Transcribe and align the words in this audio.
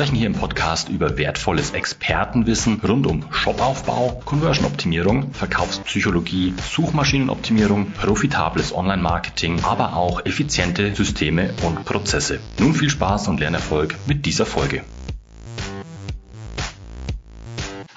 sprechen 0.00 0.16
hier 0.16 0.28
im 0.28 0.32
Podcast 0.32 0.88
über 0.88 1.18
wertvolles 1.18 1.72
Expertenwissen 1.72 2.80
rund 2.80 3.06
um 3.06 3.22
Shopaufbau, 3.30 4.22
Conversion-Optimierung, 4.24 5.34
Verkaufspsychologie, 5.34 6.54
Suchmaschinenoptimierung, 6.70 7.90
profitables 7.90 8.74
Online-Marketing, 8.74 9.62
aber 9.62 9.94
auch 9.94 10.24
effiziente 10.24 10.94
Systeme 10.94 11.52
und 11.66 11.84
Prozesse. 11.84 12.40
Nun 12.58 12.72
viel 12.72 12.88
Spaß 12.88 13.28
und 13.28 13.40
Lernerfolg 13.40 13.94
mit 14.06 14.24
dieser 14.24 14.46
Folge. 14.46 14.84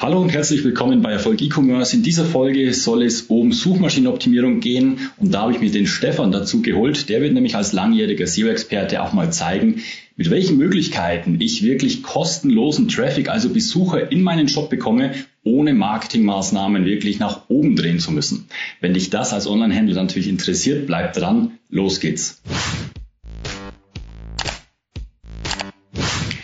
Hallo 0.03 0.19
und 0.19 0.33
herzlich 0.33 0.65
willkommen 0.65 1.01
bei 1.01 1.13
Erfolg 1.13 1.41
E-Commerce. 1.41 1.95
In 1.95 2.03
dieser 2.03 2.25
Folge 2.25 2.73
soll 2.73 3.03
es 3.03 3.21
um 3.21 3.53
Suchmaschinenoptimierung 3.53 4.59
gehen 4.59 4.97
und 5.15 5.33
da 5.33 5.43
habe 5.43 5.53
ich 5.53 5.61
mir 5.61 5.71
den 5.71 5.87
Stefan 5.87 6.33
dazu 6.33 6.61
geholt. 6.61 7.07
Der 7.07 7.21
wird 7.21 7.31
nämlich 7.31 7.55
als 7.55 7.71
langjähriger 7.71 8.27
SEO-Experte 8.27 9.01
auch 9.01 9.13
mal 9.13 9.31
zeigen, 9.31 9.81
mit 10.17 10.29
welchen 10.29 10.57
Möglichkeiten 10.57 11.39
ich 11.39 11.63
wirklich 11.63 12.03
kostenlosen 12.03 12.89
Traffic, 12.89 13.29
also 13.29 13.47
Besucher 13.47 14.11
in 14.11 14.23
meinen 14.23 14.49
Shop 14.49 14.69
bekomme, 14.69 15.13
ohne 15.45 15.73
Marketingmaßnahmen 15.73 16.83
wirklich 16.83 17.19
nach 17.19 17.43
oben 17.47 17.77
drehen 17.77 17.99
zu 17.99 18.11
müssen. 18.11 18.47
Wenn 18.81 18.93
dich 18.93 19.09
das 19.09 19.31
als 19.31 19.47
Online-Händler 19.47 20.03
natürlich 20.03 20.27
interessiert, 20.27 20.85
bleib 20.85 21.13
dran. 21.13 21.59
Los 21.69 22.01
geht's. 22.01 22.41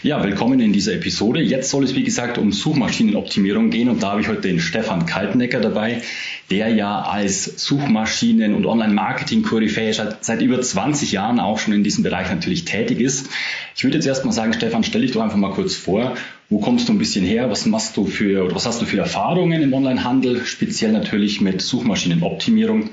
Ja, 0.01 0.23
willkommen 0.23 0.61
in 0.61 0.71
dieser 0.71 0.93
Episode. 0.93 1.41
Jetzt 1.41 1.71
soll 1.71 1.83
es, 1.83 1.93
wie 1.93 2.05
gesagt, 2.05 2.37
um 2.37 2.53
Suchmaschinenoptimierung 2.53 3.69
gehen 3.69 3.89
und 3.89 4.01
da 4.01 4.11
habe 4.11 4.21
ich 4.21 4.29
heute 4.29 4.39
den 4.39 4.61
Stefan 4.61 5.05
Kaltenecker 5.05 5.59
dabei, 5.59 6.01
der 6.49 6.69
ja 6.69 7.01
als 7.01 7.57
Suchmaschinen- 7.57 8.55
und 8.55 8.65
Online-Marketing-Koryphäe 8.65 9.91
seit 10.21 10.41
über 10.41 10.61
20 10.61 11.11
Jahren 11.11 11.41
auch 11.41 11.59
schon 11.59 11.73
in 11.73 11.83
diesem 11.83 12.05
Bereich 12.05 12.29
natürlich 12.29 12.63
tätig 12.63 13.01
ist. 13.01 13.27
Ich 13.75 13.83
würde 13.83 13.97
jetzt 13.97 14.07
erstmal 14.07 14.33
sagen, 14.33 14.53
Stefan, 14.53 14.85
stell 14.85 15.01
dich 15.01 15.11
doch 15.11 15.21
einfach 15.21 15.35
mal 15.35 15.51
kurz 15.51 15.75
vor. 15.75 16.15
Wo 16.49 16.59
kommst 16.59 16.87
du 16.87 16.93
ein 16.93 16.97
bisschen 16.97 17.25
her? 17.25 17.49
Was 17.51 17.65
machst 17.65 17.97
du 17.97 18.05
für, 18.05 18.45
oder 18.45 18.55
was 18.55 18.65
hast 18.65 18.81
du 18.81 18.85
für 18.85 18.99
Erfahrungen 18.99 19.61
im 19.61 19.73
Online-Handel? 19.73 20.45
Speziell 20.45 20.93
natürlich 20.93 21.41
mit 21.41 21.61
Suchmaschinenoptimierung. 21.61 22.91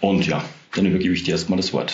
Und 0.00 0.26
ja, 0.26 0.42
dann 0.74 0.86
übergebe 0.86 1.14
ich 1.14 1.24
dir 1.24 1.32
erstmal 1.32 1.56
das 1.56 1.72
Wort. 1.72 1.92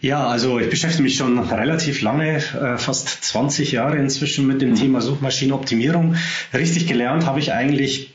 Ja, 0.00 0.26
also 0.26 0.58
ich 0.58 0.70
beschäftige 0.70 1.02
mich 1.02 1.16
schon 1.16 1.38
relativ 1.38 2.00
lange, 2.00 2.36
äh, 2.36 2.78
fast 2.78 3.08
20 3.08 3.72
Jahre 3.72 3.98
inzwischen 3.98 4.46
mit 4.46 4.62
dem 4.62 4.70
mhm. 4.70 4.76
Thema 4.76 5.00
Suchmaschinenoptimierung. 5.00 6.16
Richtig 6.52 6.86
gelernt 6.86 7.26
habe 7.26 7.40
ich 7.40 7.52
eigentlich 7.52 8.13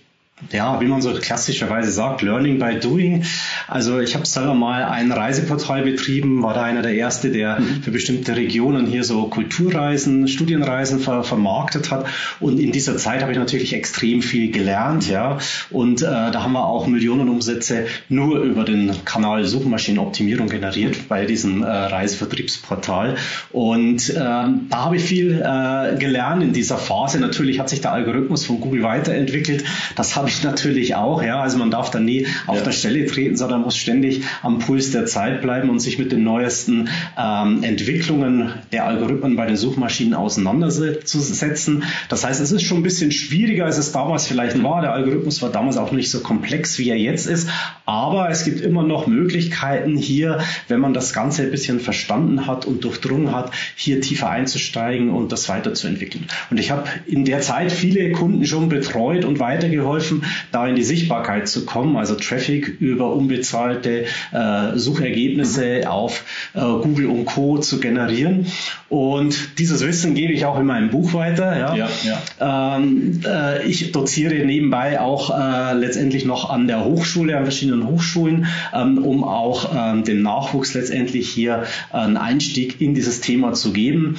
ja, 0.51 0.79
wie 0.79 0.85
man 0.85 1.01
so 1.01 1.13
klassischerweise 1.13 1.91
sagt, 1.91 2.21
Learning 2.21 2.59
by 2.59 2.79
Doing. 2.79 3.23
Also 3.67 3.99
ich 3.99 4.15
habe 4.15 4.25
selber 4.25 4.53
mal 4.53 4.85
ein 4.85 5.11
Reiseportal 5.11 5.83
betrieben, 5.83 6.41
war 6.41 6.53
da 6.53 6.63
einer 6.63 6.81
der 6.81 6.93
Erste, 6.93 7.29
der 7.31 7.59
mhm. 7.59 7.83
für 7.83 7.91
bestimmte 7.91 8.35
Regionen 8.35 8.87
hier 8.87 9.03
so 9.03 9.27
Kulturreisen, 9.27 10.27
Studienreisen 10.27 10.99
ver 10.99 11.23
vermarktet 11.23 11.91
hat. 11.91 12.05
Und 12.39 12.59
in 12.59 12.71
dieser 12.71 12.97
Zeit 12.97 13.21
habe 13.21 13.33
ich 13.33 13.37
natürlich 13.37 13.73
extrem 13.73 14.21
viel 14.21 14.51
gelernt, 14.51 15.09
ja. 15.09 15.37
Und 15.69 16.01
äh, 16.01 16.05
da 16.05 16.43
haben 16.43 16.53
wir 16.53 16.65
auch 16.65 16.87
Millionenumsätze 16.87 17.87
nur 18.07 18.39
über 18.39 18.63
den 18.63 19.05
Kanal 19.05 19.43
Suchmaschinenoptimierung 19.45 20.47
generiert 20.47 21.09
bei 21.09 21.25
diesem 21.25 21.63
äh, 21.63 21.67
Reisevertriebsportal. 21.67 23.15
Und 23.51 24.09
äh, 24.09 24.15
da 24.15 24.55
habe 24.71 24.95
ich 24.95 25.03
viel 25.03 25.41
äh, 25.41 25.97
gelernt 25.97 26.43
in 26.43 26.53
dieser 26.53 26.77
Phase. 26.77 27.19
Natürlich 27.19 27.59
hat 27.59 27.69
sich 27.69 27.81
der 27.81 27.91
Algorithmus 27.91 28.45
von 28.45 28.61
Google 28.61 28.83
weiterentwickelt. 28.83 29.65
Das 29.95 30.15
habe 30.15 30.28
ich 30.29 30.43
natürlich 30.43 30.95
auch, 30.95 31.21
ja. 31.21 31.41
Also 31.41 31.57
man 31.57 31.71
darf 31.71 31.91
da 31.91 31.99
nie 31.99 32.27
auf 32.47 32.57
ja. 32.57 32.63
der 32.63 32.71
Stelle 32.71 33.05
treten, 33.05 33.35
sondern 33.35 33.61
muss 33.61 33.77
ständig 33.77 34.23
am 34.41 34.59
Puls 34.59 34.91
der 34.91 35.05
Zeit 35.05 35.41
bleiben 35.41 35.69
und 35.69 35.79
sich 35.79 35.99
mit 35.99 36.11
den 36.11 36.23
neuesten 36.23 36.89
ähm, 37.17 37.63
Entwicklungen 37.63 38.53
der 38.71 38.85
Algorithmen 38.85 39.35
bei 39.35 39.45
den 39.45 39.57
Suchmaschinen 39.57 40.13
auseinanderzusetzen. 40.13 41.83
Das 42.07 42.23
heißt, 42.23 42.39
es 42.41 42.51
ist 42.51 42.63
schon 42.63 42.77
ein 42.77 42.83
bisschen 42.83 43.11
schwieriger, 43.11 43.65
als 43.65 43.77
es 43.77 43.91
damals 43.91 44.27
vielleicht 44.27 44.57
mhm. 44.57 44.63
war. 44.63 44.81
Der 44.81 44.93
Algorithmus 44.93 45.41
war 45.41 45.49
damals 45.49 45.77
auch 45.77 45.91
nicht 45.91 46.11
so 46.11 46.19
komplex, 46.21 46.77
wie 46.77 46.89
er 46.89 46.97
jetzt 46.97 47.27
ist. 47.27 47.49
Aber 47.85 48.29
es 48.29 48.45
gibt 48.45 48.61
immer 48.61 48.83
noch 48.83 49.07
Möglichkeiten 49.07 49.97
hier, 49.97 50.39
wenn 50.67 50.79
man 50.79 50.93
das 50.93 51.13
Ganze 51.13 51.43
ein 51.43 51.51
bisschen 51.51 51.79
verstanden 51.79 52.47
hat 52.47 52.65
und 52.65 52.83
durchdrungen 52.83 53.35
hat, 53.35 53.51
hier 53.75 54.01
tiefer 54.01 54.29
einzusteigen 54.29 55.09
und 55.09 55.31
das 55.31 55.49
weiterzuentwickeln. 55.49 56.25
Und 56.49 56.59
ich 56.59 56.71
habe 56.71 56.83
in 57.07 57.25
der 57.25 57.41
Zeit 57.41 57.71
viele 57.71 58.11
Kunden 58.11 58.45
schon 58.45 58.69
betreut 58.69 59.25
und 59.25 59.39
weitergeholfen, 59.39 60.18
da 60.51 60.67
in 60.67 60.75
die 60.75 60.83
Sichtbarkeit 60.83 61.47
zu 61.47 61.65
kommen, 61.65 61.97
also 61.97 62.15
Traffic 62.15 62.67
über 62.79 63.13
unbezahlte 63.13 64.05
äh, 64.31 64.77
Suchergebnisse 64.77 65.89
auf 65.89 66.23
äh, 66.53 66.59
Google 66.59 67.07
und 67.07 67.25
Co. 67.25 67.57
zu 67.57 67.79
generieren. 67.79 68.47
Und 68.89 69.59
dieses 69.59 69.85
Wissen 69.85 70.15
gebe 70.15 70.33
ich 70.33 70.45
auch 70.45 70.59
in 70.59 70.65
meinem 70.65 70.89
Buch 70.89 71.13
weiter. 71.13 71.57
Ja. 71.57 71.75
ja, 71.75 71.89
ja. 72.03 72.77
Ähm, 72.77 73.21
äh, 73.25 73.67
ich 73.67 73.91
doziere 73.91 74.45
nebenbei 74.45 74.99
auch 74.99 75.29
äh, 75.29 75.73
letztendlich 75.73 76.25
noch 76.25 76.49
an 76.49 76.67
der 76.67 76.85
Hochschule, 76.85 77.37
an 77.37 77.43
verschiedenen 77.43 77.87
Hochschulen, 77.87 78.47
ähm, 78.73 78.97
um 78.97 79.23
auch 79.23 79.71
ähm, 79.75 80.03
dem 80.03 80.21
Nachwuchs 80.21 80.73
letztendlich 80.73 81.29
hier 81.29 81.63
einen 81.91 82.17
Einstieg 82.17 82.81
in 82.81 82.93
dieses 82.93 83.21
Thema 83.21 83.53
zu 83.53 83.73
geben. 83.73 84.17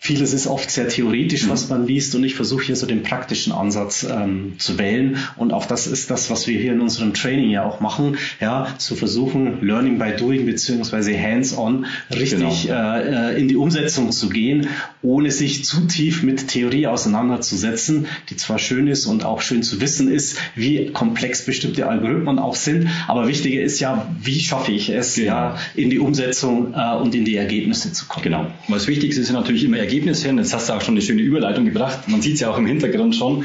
Vieles 0.00 0.32
ist 0.32 0.46
oft 0.46 0.70
sehr 0.70 0.88
theoretisch, 0.88 1.48
was 1.48 1.68
man 1.68 1.84
liest, 1.86 2.14
und 2.14 2.22
ich 2.22 2.36
versuche 2.36 2.64
hier 2.64 2.76
so 2.76 2.86
den 2.86 3.02
praktischen 3.02 3.52
Ansatz 3.52 4.06
ähm, 4.08 4.54
zu 4.58 4.78
wählen. 4.78 5.18
Und 5.36 5.52
auch 5.52 5.66
das 5.66 5.88
ist 5.88 6.08
das, 6.10 6.30
was 6.30 6.46
wir 6.46 6.58
hier 6.58 6.72
in 6.72 6.80
unserem 6.80 7.14
Training 7.14 7.50
ja 7.50 7.64
auch 7.64 7.80
machen, 7.80 8.16
ja, 8.40 8.74
zu 8.78 8.94
versuchen, 8.94 9.58
Learning 9.60 9.98
by 9.98 10.12
Doing 10.16 10.46
beziehungsweise 10.46 11.20
Hands-on 11.20 11.86
richtig 12.10 12.68
genau. 12.68 12.96
äh, 12.96 13.32
äh 13.32 13.40
in 13.40 13.48
die 13.48 13.56
Umsetzung 13.56 14.12
zu 14.12 14.28
gehen, 14.28 14.68
ohne 15.02 15.32
sich 15.32 15.64
zu 15.64 15.86
tief 15.88 16.22
mit 16.22 16.46
Theorie 16.46 16.86
auseinanderzusetzen, 16.86 18.06
die 18.30 18.36
zwar 18.36 18.60
schön 18.60 18.86
ist 18.86 19.06
und 19.06 19.24
auch 19.24 19.42
schön 19.42 19.64
zu 19.64 19.80
wissen 19.80 20.08
ist, 20.10 20.38
wie 20.54 20.86
komplex 20.92 21.44
bestimmte 21.44 21.88
Algorithmen 21.88 22.38
auch 22.38 22.54
sind, 22.54 22.88
aber 23.08 23.26
wichtiger 23.26 23.62
ist 23.62 23.80
ja, 23.80 24.08
wie 24.22 24.38
schaffe 24.38 24.70
ich 24.70 24.90
es, 24.90 25.16
genau. 25.16 25.26
ja, 25.26 25.58
in 25.74 25.90
die 25.90 25.98
Umsetzung 25.98 26.72
äh, 26.74 26.96
und 26.96 27.16
in 27.16 27.24
die 27.24 27.34
Ergebnisse 27.34 27.92
zu 27.92 28.06
kommen. 28.06 28.22
Genau. 28.22 28.46
Was 28.68 28.86
wichtig 28.86 29.10
ist, 29.10 29.18
ist 29.18 29.32
natürlich 29.32 29.64
immer 29.64 29.87
Ergebnis 29.88 30.22
hin. 30.22 30.36
Jetzt 30.36 30.52
hast 30.52 30.68
du 30.68 30.74
auch 30.74 30.82
schon 30.82 30.94
eine 30.94 31.02
schöne 31.02 31.22
Überleitung 31.22 31.64
gebracht. 31.64 32.08
Man 32.08 32.20
sieht 32.20 32.34
es 32.34 32.40
ja 32.40 32.50
auch 32.50 32.58
im 32.58 32.66
Hintergrund 32.66 33.16
schon. 33.16 33.44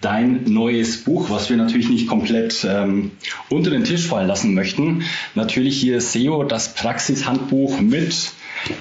Dein 0.00 0.44
neues 0.44 1.04
Buch, 1.04 1.28
was 1.28 1.50
wir 1.50 1.58
natürlich 1.58 1.90
nicht 1.90 2.08
komplett 2.08 2.66
ähm, 2.66 3.10
unter 3.50 3.70
den 3.70 3.84
Tisch 3.84 4.06
fallen 4.06 4.26
lassen 4.26 4.54
möchten. 4.54 5.04
Natürlich 5.34 5.78
hier 5.78 6.00
SEO, 6.00 6.44
das 6.44 6.74
Praxishandbuch 6.74 7.78
mit 7.78 8.32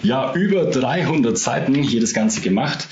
ja, 0.03 0.33
über 0.35 0.65
300 0.65 1.37
Seiten 1.37 1.75
hier 1.75 1.99
das 1.99 2.13
Ganze 2.13 2.39
gemacht. 2.39 2.87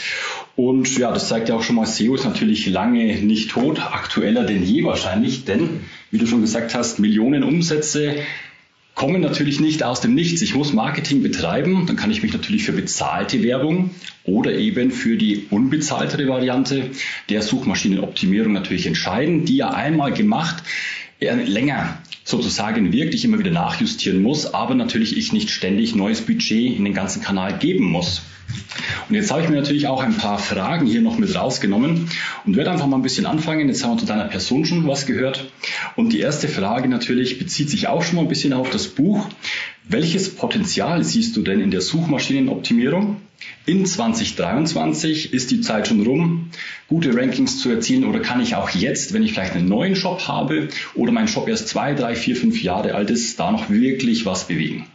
Und 0.58 0.97
ja, 0.97 1.13
das 1.13 1.29
zeigt 1.29 1.47
ja 1.47 1.56
auch 1.56 1.63
schon 1.63 1.78
mal, 1.78 1.85
SEO 1.85 2.16
ist 2.16 2.25
natürlich 2.25 2.68
lange 2.68 3.16
nicht 3.22 3.52
tot, 3.52 3.79
aktueller 3.79 4.44
denn 4.44 4.63
je 4.63 4.84
wahrscheinlich, 4.84 5.46
denn, 5.46 5.79
wie 6.12 6.18
du 6.18 6.28
schon 6.28 6.41
gesagt 6.41 6.75
hast, 6.75 7.00
Millionen 7.00 7.46
Umsätze, 7.46 8.16
kommen 9.00 9.22
natürlich 9.22 9.62
nicht 9.62 9.82
aus 9.82 10.02
dem 10.02 10.14
Nichts. 10.14 10.42
Ich 10.42 10.56
muss 10.56 10.74
Marketing 10.74 11.24
betreiben, 11.24 11.86
dann 11.86 11.96
kann 11.96 12.12
ich 12.12 12.22
mich 12.22 12.34
natürlich 12.34 12.64
für 12.64 12.73
bezahlte 12.73 13.41
Werbung 13.44 13.91
oder 14.26 14.52
eben 14.52 14.91
für 14.91 15.16
die 15.16 15.46
unbezahltere 15.50 16.28
Variante 16.28 16.91
der 17.29 17.41
Suchmaschinenoptimierung 17.41 18.52
natürlich 18.52 18.85
entscheiden, 18.88 19.46
die 19.46 19.56
ja 19.56 19.70
einmal 19.70 20.12
gemacht 20.12 20.64
länger 21.22 21.97
sozusagen 22.26 22.91
wirklich 22.91 23.23
immer 23.23 23.40
wieder 23.40 23.52
nachjustieren 23.52 24.22
muss, 24.22 24.53
aber 24.53 24.76
natürlich 24.76 25.16
ich 25.16 25.32
nicht 25.32 25.50
ständig 25.50 25.96
neues 25.96 26.20
Budget 26.20 26.76
in 26.76 26.84
den 26.84 26.94
ganzen 26.94 27.22
Kanal 27.22 27.58
geben 27.58 27.85
muss. 27.85 28.23
Und 29.09 29.16
jetzt 29.16 29.32
habe 29.32 29.41
ich 29.41 29.50
mir 29.50 29.56
natürlich 29.56 29.88
auch 29.88 30.03
ein 30.03 30.16
paar 30.16 30.38
Fragen 30.38 30.85
hier 30.85 31.02
noch 31.02 31.17
mit 31.17 31.35
rausgenommen 31.35 32.09
und 32.46 32.56
werde 32.56 32.70
einfach 32.70 32.85
mal 32.85 32.97
ein 32.97 33.02
bisschen 33.02 33.26
anfangen. 33.26 33.67
Jetzt 33.67 33.84
haben 33.84 33.94
wir 33.94 33.97
zu 33.97 34.06
deiner 34.06 34.26
Person 34.26 34.66
schon 34.66 34.88
was 34.88 35.08
gehört. 35.08 35.52
Und 35.96 36.14
die 36.14 36.20
erste 36.20 36.47
Frage 36.47 36.88
natürlich 36.88 37.40
bezieht 37.40 37.72
sich 37.72 37.88
auch 37.88 38.03
schon 38.03 38.17
mal 38.17 38.22
ein 38.22 38.28
bisschen 38.28 38.53
auf 38.53 38.70
das 38.70 38.88
Buch. 38.88 39.28
Welches 39.88 40.35
Potenzial 40.35 41.03
siehst 41.03 41.35
du 41.35 41.41
denn 41.41 41.59
in 41.59 41.72
der 41.72 41.82
Suchmaschinenoptimierung? 41.82 43.17
In 43.66 43.85
2023 43.85 45.34
ist 45.34 45.50
die 45.50 45.61
Zeit 45.61 45.88
schon 45.88 46.06
rum, 46.06 46.52
gute 46.88 47.16
Rankings 47.16 47.59
zu 47.59 47.72
erzielen 47.72 48.06
oder 48.06 48.20
kann 48.20 48.41
ich 48.41 48.56
auch 48.56 48.70
jetzt, 48.70 49.14
wenn 49.14 49.23
ich 49.23 49.34
vielleicht 49.34 49.53
einen 49.53 49.67
neuen 49.67 49.96
Shop 49.96 50.28
habe 50.28 50.67
oder 50.94 51.11
mein 51.11 51.28
Shop 51.28 51.47
erst 51.47 51.67
zwei, 51.67 51.96
drei, 51.96 52.16
vier, 52.16 52.35
fünf 52.35 52.61
Jahre 52.61 52.94
alt 52.94 53.09
ist, 53.09 53.40
da 53.40 53.52
noch 53.52 53.72
wirklich 53.72 54.28
was 54.28 54.47
bewegen? 54.47 54.85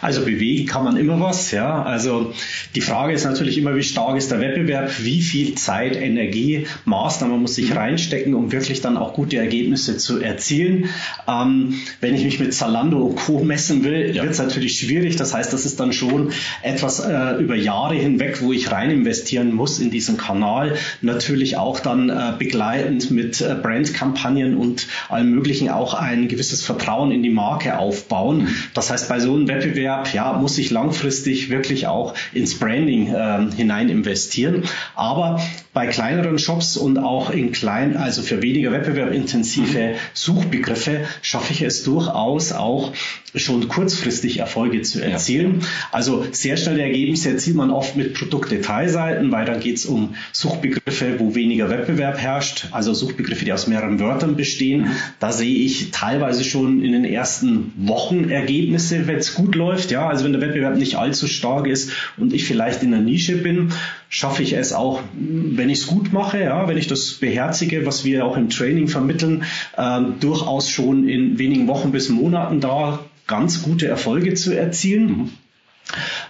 Also 0.00 0.24
bewegen 0.24 0.66
kann 0.66 0.84
man 0.84 0.96
immer 0.96 1.20
was, 1.20 1.50
ja. 1.50 1.82
Also 1.82 2.32
die 2.74 2.80
Frage 2.80 3.12
ist 3.12 3.24
natürlich 3.24 3.58
immer, 3.58 3.76
wie 3.76 3.82
stark 3.82 4.16
ist 4.16 4.30
der 4.30 4.40
Wettbewerb, 4.40 4.90
wie 5.02 5.20
viel 5.20 5.54
Zeit, 5.54 5.96
Energie, 5.96 6.66
Maßnahmen 6.84 7.40
muss 7.40 7.58
ich 7.58 7.74
reinstecken, 7.74 8.34
um 8.34 8.52
wirklich 8.52 8.80
dann 8.80 8.96
auch 8.96 9.14
gute 9.14 9.36
Ergebnisse 9.36 9.98
zu 9.98 10.20
erzielen. 10.20 10.86
Ähm, 11.28 11.74
wenn 12.00 12.14
ich 12.14 12.24
mich 12.24 12.40
mit 12.40 12.54
Zalando 12.54 12.98
und 12.98 13.16
Co. 13.16 13.44
messen 13.44 13.84
will, 13.84 14.14
ja. 14.14 14.22
wird 14.22 14.32
es 14.32 14.38
natürlich 14.38 14.78
schwierig. 14.78 15.16
Das 15.16 15.34
heißt, 15.34 15.52
das 15.52 15.66
ist 15.66 15.80
dann 15.80 15.92
schon 15.92 16.32
etwas 16.62 17.00
äh, 17.00 17.40
über 17.40 17.56
Jahre 17.56 17.94
hinweg, 17.94 18.40
wo 18.42 18.52
ich 18.52 18.70
rein 18.70 18.90
investieren 18.90 19.52
muss 19.52 19.78
in 19.80 19.90
diesen 19.90 20.16
Kanal. 20.16 20.76
Natürlich 21.02 21.56
auch 21.56 21.80
dann 21.80 22.08
äh, 22.08 22.32
begleitend 22.38 23.10
mit 23.10 23.40
äh, 23.40 23.54
Brandkampagnen 23.60 24.56
und 24.56 24.86
allem 25.08 25.30
Möglichen 25.30 25.68
auch 25.68 25.94
ein 25.94 26.28
gewisses 26.28 26.62
Vertrauen 26.62 27.12
in 27.12 27.22
die 27.22 27.30
Marke 27.30 27.78
aufbauen. 27.78 28.42
Mhm. 28.42 28.48
Das 28.74 28.90
heißt, 28.90 29.08
bei 29.08 29.20
so 29.20 29.34
einem 29.34 29.48
Wettbewerb 29.48 29.79
Wettbewerb 29.80 30.12
ja, 30.12 30.32
muss 30.34 30.58
ich 30.58 30.70
langfristig 30.70 31.50
wirklich 31.50 31.86
auch 31.86 32.14
ins 32.32 32.58
Branding 32.58 33.12
äh, 33.14 33.46
hinein 33.56 33.88
investieren. 33.88 34.64
Aber 34.94 35.40
bei 35.72 35.86
kleineren 35.86 36.38
Shops 36.38 36.76
und 36.76 36.98
auch 36.98 37.30
in 37.30 37.52
klein, 37.52 37.96
also 37.96 38.22
für 38.22 38.42
weniger 38.42 38.72
wettbewerbintensive 38.72 39.94
Suchbegriffe 40.14 41.02
schaffe 41.22 41.52
ich 41.52 41.62
es 41.62 41.84
durchaus 41.84 42.52
auch 42.52 42.92
schon 43.36 43.68
kurzfristig 43.68 44.38
Erfolge 44.38 44.82
zu 44.82 45.00
erzielen. 45.00 45.60
Ja. 45.60 45.66
Also 45.92 46.26
sehr 46.32 46.56
schnelle 46.56 46.82
Ergebnisse 46.82 47.30
erzielt 47.30 47.54
man 47.54 47.70
oft 47.70 47.94
mit 47.94 48.14
Produktdetailseiten, 48.14 49.30
weil 49.30 49.44
dann 49.44 49.60
geht 49.60 49.76
es 49.76 49.86
um 49.86 50.16
Suchbegriffe, 50.32 51.20
wo 51.20 51.36
weniger 51.36 51.70
Wettbewerb 51.70 52.18
herrscht, 52.18 52.66
also 52.72 52.92
Suchbegriffe, 52.92 53.44
die 53.44 53.52
aus 53.52 53.68
mehreren 53.68 54.00
Wörtern 54.00 54.34
bestehen. 54.34 54.82
Mhm. 54.82 54.90
Da 55.20 55.30
sehe 55.30 55.54
ich 55.54 55.92
teilweise 55.92 56.42
schon 56.42 56.82
in 56.82 56.90
den 56.90 57.04
ersten 57.04 57.72
Wochen 57.76 58.28
Ergebnisse, 58.28 59.06
wenn 59.06 59.18
es 59.18 59.34
gut 59.34 59.54
läuft. 59.60 59.90
Ja, 59.90 60.08
also 60.08 60.24
wenn 60.24 60.32
der 60.32 60.40
Wettbewerb 60.40 60.76
nicht 60.76 60.96
allzu 60.96 61.28
stark 61.28 61.68
ist 61.68 61.92
und 62.16 62.32
ich 62.32 62.44
vielleicht 62.44 62.82
in 62.82 62.90
der 62.90 63.00
Nische 63.00 63.36
bin, 63.36 63.72
schaffe 64.08 64.42
ich 64.42 64.54
es 64.54 64.72
auch, 64.72 65.00
wenn 65.12 65.70
ich 65.70 65.80
es 65.80 65.86
gut 65.86 66.12
mache, 66.12 66.40
ja, 66.40 66.66
wenn 66.66 66.76
ich 66.76 66.88
das 66.88 67.12
beherzige, 67.12 67.86
was 67.86 68.04
wir 68.04 68.24
auch 68.24 68.36
im 68.36 68.50
Training 68.50 68.88
vermitteln, 68.88 69.44
äh, 69.76 70.00
durchaus 70.18 70.68
schon 70.68 71.08
in 71.08 71.38
wenigen 71.38 71.68
Wochen 71.68 71.92
bis 71.92 72.08
Monaten 72.08 72.60
da 72.60 72.98
ganz 73.26 73.62
gute 73.62 73.86
Erfolge 73.86 74.34
zu 74.34 74.56
erzielen. 74.56 75.06
Mhm. 75.06 75.30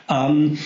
Ähm, 0.08 0.58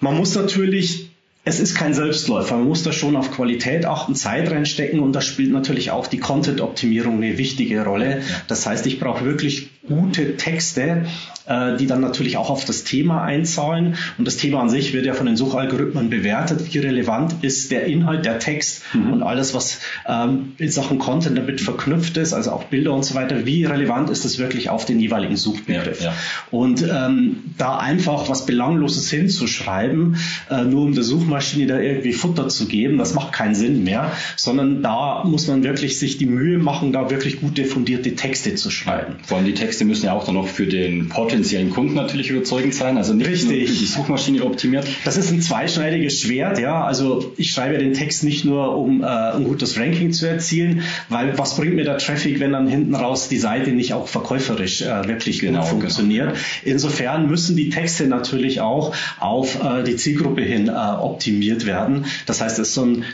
man 0.00 0.16
muss 0.16 0.34
natürlich 0.34 1.08
es 1.44 1.58
ist 1.58 1.74
kein 1.74 1.92
Selbstläufer. 1.92 2.56
Man 2.56 2.68
muss 2.68 2.84
da 2.84 2.92
schon 2.92 3.16
auf 3.16 3.32
Qualität 3.32 3.84
achten, 3.84 4.14
Zeit 4.14 4.50
reinstecken 4.50 5.00
und 5.00 5.12
da 5.12 5.20
spielt 5.20 5.50
natürlich 5.50 5.90
auch 5.90 6.06
die 6.06 6.18
Content-Optimierung 6.18 7.16
eine 7.16 7.36
wichtige 7.36 7.84
Rolle. 7.84 8.22
Das 8.46 8.64
heißt, 8.64 8.86
ich 8.86 9.00
brauche 9.00 9.24
wirklich 9.24 9.70
gute 9.86 10.36
Texte, 10.36 11.06
äh, 11.46 11.76
die 11.76 11.86
dann 11.86 12.00
natürlich 12.00 12.36
auch 12.36 12.50
auf 12.50 12.64
das 12.64 12.84
Thema 12.84 13.24
einzahlen. 13.24 13.96
Und 14.16 14.26
das 14.26 14.36
Thema 14.36 14.60
an 14.60 14.68
sich 14.68 14.92
wird 14.92 15.06
ja 15.06 15.14
von 15.14 15.26
den 15.26 15.36
Suchalgorithmen 15.36 16.08
bewertet. 16.08 16.72
Wie 16.72 16.78
relevant 16.78 17.42
ist 17.42 17.72
der 17.72 17.86
Inhalt, 17.86 18.24
der 18.24 18.38
Text 18.38 18.82
mhm. 18.94 19.12
und 19.12 19.22
alles, 19.22 19.54
was 19.54 19.80
ähm, 20.06 20.52
in 20.58 20.70
Sachen 20.70 20.98
Content 21.00 21.36
damit 21.36 21.60
verknüpft 21.60 22.16
ist, 22.16 22.32
also 22.32 22.52
auch 22.52 22.64
Bilder 22.64 22.92
und 22.92 23.04
so 23.04 23.14
weiter. 23.14 23.44
Wie 23.44 23.64
relevant 23.64 24.08
ist 24.10 24.24
das 24.24 24.38
wirklich 24.38 24.70
auf 24.70 24.84
den 24.84 25.00
jeweiligen 25.00 25.36
Suchbegriff? 25.36 26.00
Ja, 26.00 26.10
ja. 26.10 26.16
Und 26.52 26.82
ähm, 26.88 27.38
da 27.58 27.76
einfach 27.78 28.28
was 28.28 28.46
Belangloses 28.46 29.10
hinzuschreiben, 29.10 30.16
äh, 30.48 30.62
nur 30.62 30.82
um 30.82 30.94
der 30.94 31.02
Suchmaschine 31.02 31.66
da 31.66 31.80
irgendwie 31.80 32.12
Futter 32.12 32.48
zu 32.48 32.66
geben, 32.66 32.98
das 32.98 33.14
macht 33.14 33.32
keinen 33.32 33.56
Sinn 33.56 33.82
mehr, 33.82 34.12
sondern 34.36 34.82
da 34.82 35.24
muss 35.24 35.48
man 35.48 35.64
wirklich 35.64 35.98
sich 35.98 36.18
die 36.18 36.26
Mühe 36.26 36.58
machen, 36.58 36.92
da 36.92 37.10
wirklich 37.10 37.40
gute 37.40 37.64
fundierte 37.64 38.14
Texte 38.14 38.54
zu 38.54 38.70
schreiben. 38.70 39.16
Vor 39.24 39.38
allem 39.38 39.46
die 39.46 39.54
Texte 39.54 39.71
müssen 39.80 40.06
ja 40.06 40.12
auch 40.12 40.24
dann 40.24 40.34
noch 40.34 40.48
für 40.48 40.66
den 40.66 41.08
potenziellen 41.08 41.70
Kunden 41.70 41.94
natürlich 41.94 42.30
überzeugend 42.30 42.74
sein, 42.74 42.96
also 42.96 43.14
nicht 43.14 43.28
Richtig. 43.28 43.48
nur 43.48 43.68
für 43.68 43.80
die 43.80 43.86
Suchmaschine 43.86 44.44
optimiert. 44.44 44.86
Das 45.04 45.16
ist 45.16 45.30
ein 45.30 45.40
zweischneidiges 45.40 46.20
Schwert, 46.20 46.58
ja. 46.58 46.84
Also 46.84 47.32
ich 47.36 47.50
schreibe 47.50 47.78
den 47.78 47.94
Text 47.94 48.24
nicht 48.24 48.44
nur, 48.44 48.76
um 48.76 49.02
äh, 49.02 49.06
ein 49.06 49.44
gutes 49.44 49.78
Ranking 49.78 50.12
zu 50.12 50.26
erzielen, 50.26 50.82
weil 51.08 51.38
was 51.38 51.56
bringt 51.56 51.74
mir 51.74 51.84
der 51.84 51.98
Traffic, 51.98 52.40
wenn 52.40 52.52
dann 52.52 52.68
hinten 52.68 52.94
raus 52.94 53.28
die 53.28 53.38
Seite 53.38 53.72
nicht 53.72 53.94
auch 53.94 54.08
verkäuferisch 54.08 54.82
äh, 54.82 55.08
wirklich 55.08 55.40
genau, 55.40 55.60
gut 55.60 55.68
funktioniert. 55.68 56.28
Genau. 56.28 56.40
Insofern 56.64 57.28
müssen 57.28 57.56
die 57.56 57.70
Texte 57.70 58.06
natürlich 58.06 58.60
auch 58.60 58.94
auf 59.18 59.62
äh, 59.62 59.82
die 59.82 59.96
Zielgruppe 59.96 60.42
hin 60.42 60.68
äh, 60.68 60.72
optimiert 60.72 61.66
werden. 61.66 62.06
Das 62.26 62.40
heißt, 62.40 62.58
es 62.58 62.68
ist 62.68 62.74
so 62.74 62.84
ein 62.84 63.04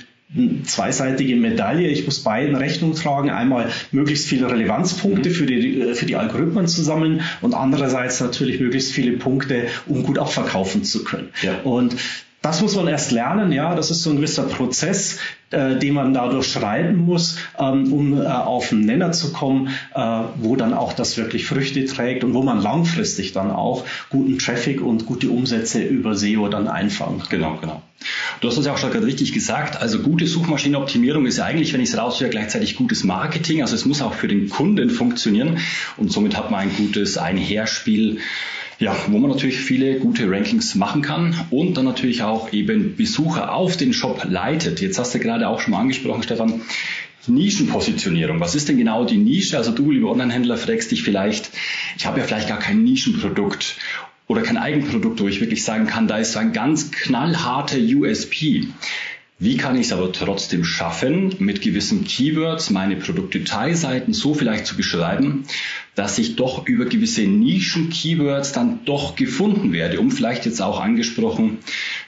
zweiseitige 0.65 1.37
Medaille. 1.37 1.89
Ich 1.89 2.05
muss 2.05 2.23
beiden 2.23 2.55
Rechnung 2.55 2.95
tragen. 2.95 3.31
Einmal 3.31 3.71
möglichst 3.93 4.27
viele 4.27 4.51
Relevanzpunkte 4.51 5.31
mhm. 5.31 5.35
für 5.35 5.47
die, 5.47 5.95
für 5.95 6.07
die 6.07 6.17
Algorithmen 6.17 6.67
zu 6.67 6.83
sammeln 6.83 7.23
und 7.41 7.55
andererseits 7.55 8.21
natürlich 8.21 8.61
möglichst 8.61 8.93
viele 8.93 9.13
Punkte, 9.13 9.67
um 9.87 10.03
gut 10.03 10.19
auch 10.19 10.31
verkaufen 10.31 10.85
zu 10.85 11.05
können. 11.05 11.29
Ja. 11.43 11.61
Und 11.63 11.97
das 12.43 12.63
muss 12.63 12.77
man 12.77 12.87
erst 12.87 13.11
lernen, 13.11 13.51
ja, 13.51 13.75
das 13.75 13.91
ist 13.91 14.03
so 14.03 14.11
ein 14.11 14.17
gewisser 14.17 14.45
Prozess, 14.45 15.19
äh, 15.51 15.77
den 15.77 15.95
man 15.95 16.15
dadurch 16.15 16.47
schreiben 16.47 16.97
muss, 16.97 17.37
ähm, 17.59 17.93
um 17.93 18.21
äh, 18.21 18.27
auf 18.27 18.71
einen 18.71 18.87
Nenner 18.87 19.11
zu 19.13 19.33
kommen, 19.33 19.69
äh, 19.95 20.21
wo 20.37 20.55
dann 20.55 20.73
auch 20.73 20.93
das 20.93 21.17
wirklich 21.17 21.47
Früchte 21.47 21.85
trägt 21.85 22.23
und 22.23 22.35
wo 22.35 22.43
man 22.43 22.63
langfristig 22.63 23.33
dann 23.33 23.51
auch 23.51 23.85
guten 24.11 24.39
Traffic 24.39 24.81
und 24.81 25.07
gute 25.07 25.31
Umsätze 25.31 25.83
über 25.83 26.15
SEO 26.15 26.49
dann 26.49 26.69
einfangen. 26.69 27.23
Genau, 27.29 27.59
genau. 27.61 27.83
Du 28.41 28.47
hast 28.47 28.57
es 28.57 28.67
ja 28.67 28.73
auch 28.73 28.79
schon 28.79 28.93
gerade 28.93 29.07
richtig 29.07 29.33
gesagt. 29.33 29.81
Also 29.81 29.99
gute 29.99 30.29
Suchmaschinenoptimierung 30.29 31.27
ist 31.27 31.39
ja 31.39 31.45
eigentlich, 31.45 31.73
wenn 31.73 31.81
ich 31.81 31.89
es 31.89 31.99
raushöre, 31.99 32.31
gleichzeitig 32.31 32.77
gutes 32.77 33.03
Marketing. 33.03 33.63
Also 33.63 33.75
es 33.75 33.85
muss 33.85 34.01
auch 34.01 34.15
für 34.15 34.29
den 34.29 34.49
Kunden 34.49 34.91
funktionieren 34.91 35.59
und 35.97 36.13
somit 36.13 36.37
hat 36.37 36.53
man 36.53 36.61
ein 36.61 36.77
gutes 36.77 37.19
Einherspiel 37.19 38.19
ja, 38.79 38.97
wo 39.09 39.19
man 39.19 39.31
natürlich 39.31 39.59
viele 39.59 39.99
gute 39.99 40.31
Rankings 40.31 40.75
machen 40.75 41.03
kann 41.03 41.35
und 41.51 41.77
dann 41.77 41.85
natürlich 41.85 42.23
auch 42.23 42.53
eben 42.53 42.97
Besucher 42.97 43.53
auf 43.53 43.77
den 43.77 43.93
Shop 43.93 44.25
leitet. 44.25 44.81
Jetzt 44.81 44.99
hast 44.99 45.15
du 45.15 45.19
gerade 45.19 45.49
auch 45.49 45.61
schon 45.61 45.73
mal 45.73 45.81
angesprochen, 45.81 46.23
Stefan, 46.23 46.61
Nischenpositionierung. 47.27 48.41
Was 48.41 48.55
ist 48.55 48.69
denn 48.69 48.79
genau 48.79 49.05
die 49.05 49.19
Nische? 49.19 49.57
Also 49.59 49.73
du, 49.73 49.91
lieber 49.91 50.11
Onlinehändler, 50.11 50.57
fragst 50.57 50.91
dich 50.91 51.03
vielleicht, 51.03 51.51
ich 51.97 52.07
habe 52.07 52.21
ja 52.21 52.25
vielleicht 52.25 52.49
gar 52.49 52.59
kein 52.59 52.85
Nischenprodukt 52.85 53.77
oder 54.29 54.43
kein 54.43 54.57
Eigenprodukt, 54.57 55.21
wo 55.21 55.29
ich 55.29 55.41
wirklich 55.41 55.65
sagen 55.65 55.87
kann, 55.87 56.07
da 56.07 56.19
ist 56.19 56.33
so 56.33 56.39
ein 56.39 56.53
ganz 56.53 56.91
knallharter 56.91 57.79
USP. 57.79 58.69
Wie 59.41 59.57
kann 59.57 59.77
ich 59.77 59.87
es 59.87 59.93
aber 59.93 60.11
trotzdem 60.11 60.65
schaffen, 60.65 61.33
mit 61.39 61.63
gewissen 61.63 62.03
Keywords 62.03 62.71
meine 62.71 62.97
Produktdetailseiten 62.97 64.13
so 64.13 64.35
vielleicht 64.35 64.67
zu 64.67 64.77
beschreiben, 64.77 65.45
dass 65.95 66.19
ich 66.19 66.35
doch 66.35 66.67
über 66.67 66.87
gewisse 66.87 67.23
Nischen-Keywords 67.23 68.51
dann 68.51 68.81
doch 68.85 69.15
gefunden 69.15 69.73
werde, 69.73 70.01
um 70.01 70.11
vielleicht 70.11 70.45
jetzt 70.45 70.61
auch 70.61 70.81
angesprochen, 70.81 71.59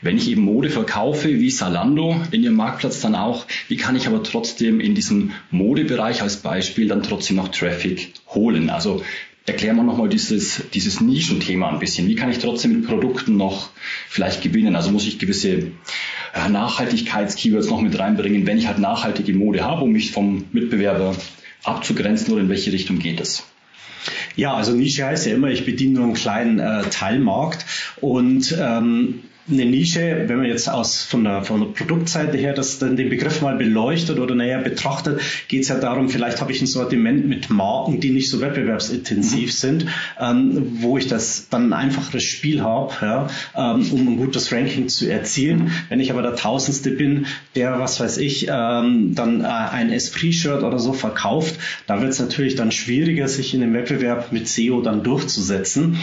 wenn 0.02 0.16
ich 0.16 0.28
eben 0.28 0.42
Mode 0.42 0.70
verkaufe, 0.70 1.38
wie 1.38 1.50
Salando 1.50 2.20
in 2.32 2.42
ihrem 2.42 2.56
Marktplatz 2.56 3.00
dann 3.00 3.14
auch, 3.14 3.46
wie 3.68 3.76
kann 3.76 3.94
ich 3.94 4.08
aber 4.08 4.24
trotzdem 4.24 4.80
in 4.80 4.96
diesem 4.96 5.30
Modebereich 5.52 6.22
als 6.22 6.38
Beispiel 6.38 6.88
dann 6.88 7.04
trotzdem 7.04 7.36
noch 7.36 7.48
Traffic 7.48 8.12
holen? 8.26 8.70
Also 8.70 9.04
erklären 9.46 9.76
wir 9.76 9.82
nochmal 9.82 10.08
dieses, 10.08 10.62
dieses 10.72 11.00
Nischenthema 11.00 11.70
ein 11.70 11.78
bisschen. 11.78 12.06
Wie 12.08 12.14
kann 12.14 12.30
ich 12.30 12.38
trotzdem 12.38 12.72
mit 12.72 12.86
Produkten 12.86 13.36
noch 13.36 13.70
vielleicht 14.08 14.42
gewinnen? 14.42 14.76
Also 14.76 14.90
muss 14.90 15.06
ich 15.06 15.18
gewisse 15.18 15.72
äh, 16.34 16.48
Nachhaltigkeits-Keywords 16.50 17.68
noch 17.68 17.80
mit 17.80 17.98
reinbringen, 17.98 18.46
wenn 18.46 18.58
ich 18.58 18.66
halt 18.66 18.78
nachhaltige 18.78 19.34
Mode 19.34 19.64
habe, 19.64 19.82
um 19.82 19.92
mich 19.92 20.12
vom 20.12 20.44
Mitbewerber 20.52 21.16
abzugrenzen 21.64 22.32
oder 22.32 22.42
in 22.42 22.48
welche 22.48 22.72
Richtung 22.72 22.98
geht 22.98 23.20
es? 23.20 23.44
Ja, 24.36 24.54
also 24.54 24.72
Nische 24.72 25.04
heißt 25.04 25.26
ja 25.26 25.34
immer, 25.34 25.48
ich 25.48 25.66
bediene 25.66 25.94
nur 25.94 26.04
einen 26.04 26.14
kleinen 26.14 26.58
äh, 26.58 26.82
Teilmarkt 26.84 27.66
und 28.00 28.56
ähm, 28.58 29.20
eine 29.48 29.64
Nische, 29.64 30.24
wenn 30.26 30.38
man 30.38 30.46
jetzt 30.46 30.68
aus 30.68 31.02
von 31.02 31.24
der, 31.24 31.42
von 31.42 31.60
der 31.60 31.68
Produktseite 31.68 32.36
her 32.36 32.52
das, 32.52 32.78
dann 32.78 32.96
den 32.96 33.08
Begriff 33.08 33.42
mal 33.42 33.56
beleuchtet 33.56 34.18
oder 34.18 34.34
näher 34.34 34.60
betrachtet, 34.60 35.20
geht 35.48 35.62
es 35.62 35.68
ja 35.68 35.78
darum, 35.78 36.08
vielleicht 36.08 36.40
habe 36.40 36.52
ich 36.52 36.60
ein 36.60 36.66
Sortiment 36.66 37.26
mit 37.26 37.50
Marken, 37.50 38.00
die 38.00 38.10
nicht 38.10 38.30
so 38.30 38.40
wettbewerbsintensiv 38.40 39.48
mhm. 39.48 39.52
sind, 39.52 39.86
ähm, 40.20 40.78
wo 40.80 40.98
ich 40.98 41.08
das 41.08 41.48
dann 41.48 41.68
ein 41.68 41.72
einfacheres 41.72 42.22
Spiel 42.22 42.62
habe, 42.62 42.94
ja, 43.00 43.28
ähm, 43.56 43.90
um 43.92 44.08
ein 44.08 44.16
gutes 44.16 44.52
Ranking 44.52 44.88
zu 44.88 45.10
erzielen. 45.10 45.72
Wenn 45.88 46.00
ich 46.00 46.10
aber 46.12 46.22
der 46.22 46.36
Tausendste 46.36 46.90
bin, 46.90 47.26
der, 47.54 47.78
was 47.78 47.98
weiß 48.00 48.18
ich, 48.18 48.46
ähm, 48.50 49.14
dann 49.14 49.40
äh, 49.40 49.46
ein 49.46 49.90
Esprit-Shirt 49.90 50.62
oder 50.62 50.78
so 50.78 50.92
verkauft, 50.92 51.56
da 51.86 52.00
wird 52.00 52.10
es 52.10 52.20
natürlich 52.20 52.54
dann 52.54 52.72
schwieriger, 52.72 53.28
sich 53.28 53.54
in 53.54 53.60
dem 53.60 53.74
Wettbewerb 53.74 54.32
mit 54.32 54.48
SEO 54.48 54.80
dann 54.80 55.02
durchzusetzen. 55.02 55.98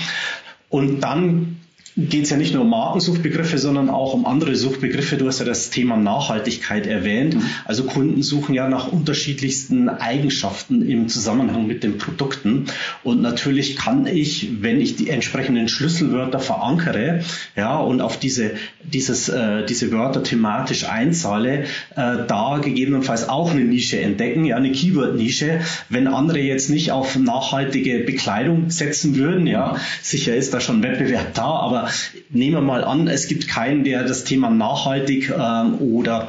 Und 0.70 1.02
dann 1.02 1.58
geht 1.98 2.26
es 2.26 2.30
ja 2.30 2.38
nicht 2.38 2.54
nur 2.54 2.62
um 2.62 2.70
Markensuchbegriffe, 2.70 3.58
sondern 3.58 3.90
auch 3.90 4.14
um 4.14 4.28
andere 4.28 4.56
Suchbegriffe. 4.56 5.18
Du 5.18 5.26
hast 5.26 5.40
ja 5.40 5.46
das 5.46 5.72
Thema 5.72 5.98
Nachhaltigkeit 5.98 6.86
erwähnt. 6.86 7.36
Mhm. 7.36 7.42
Also 7.66 7.86
Kunden 7.86 8.22
suchen 8.22 8.54
ja 8.54 8.70
nach 8.70 8.92
unterschiedlichsten 8.92 9.90
Eigenschaften 9.90 10.88
im 10.88 11.10
Zusammenhang 11.10 11.66
mit 11.66 11.84
den 11.84 11.98
Produkten. 11.98 12.66
Und 13.04 13.22
natürlich 13.22 13.76
kann 13.76 14.06
ich, 14.06 14.62
wenn 14.62 14.80
ich 14.80 14.96
die 14.96 15.10
entsprechenden 15.10 15.68
Schlüsselwörter 15.68 16.40
verankere, 16.40 17.24
ja, 17.56 17.78
und 17.78 18.02
auf 18.02 18.20
diese 18.20 18.52
dieses, 18.84 19.28
äh, 19.30 19.66
diese 19.66 19.92
Wörter 19.92 20.24
thematisch 20.24 20.86
einzahle, 20.86 21.64
äh, 21.96 22.18
da 22.28 22.60
gegebenenfalls 22.64 23.28
auch 23.28 23.52
eine 23.52 23.62
Nische 23.62 24.00
entdecken, 24.00 24.46
ja, 24.46 24.56
eine 24.56 24.72
Keyword-Nische. 24.72 25.62
Wenn 25.90 26.08
andere 26.08 26.40
jetzt 26.40 26.70
nicht 26.70 26.92
auf 26.92 27.18
nachhaltige 27.18 28.00
Bekleidung 28.00 28.70
setzen 28.70 29.16
würden, 29.16 29.48
ja, 29.48 29.76
sicher 30.02 30.36
ist 30.36 30.54
da 30.54 30.60
schon 30.60 30.84
Wettbewerb 30.84 31.34
da, 31.34 31.48
aber 31.48 31.87
nehmen 32.30 32.56
wir 32.56 32.62
mal 32.62 32.84
an, 32.84 33.08
es 33.08 33.28
gibt 33.28 33.48
keinen, 33.48 33.84
der 33.84 34.04
das 34.04 34.24
Thema 34.24 34.50
nachhaltig 34.50 35.30
ähm, 35.30 35.76
oder 35.80 36.28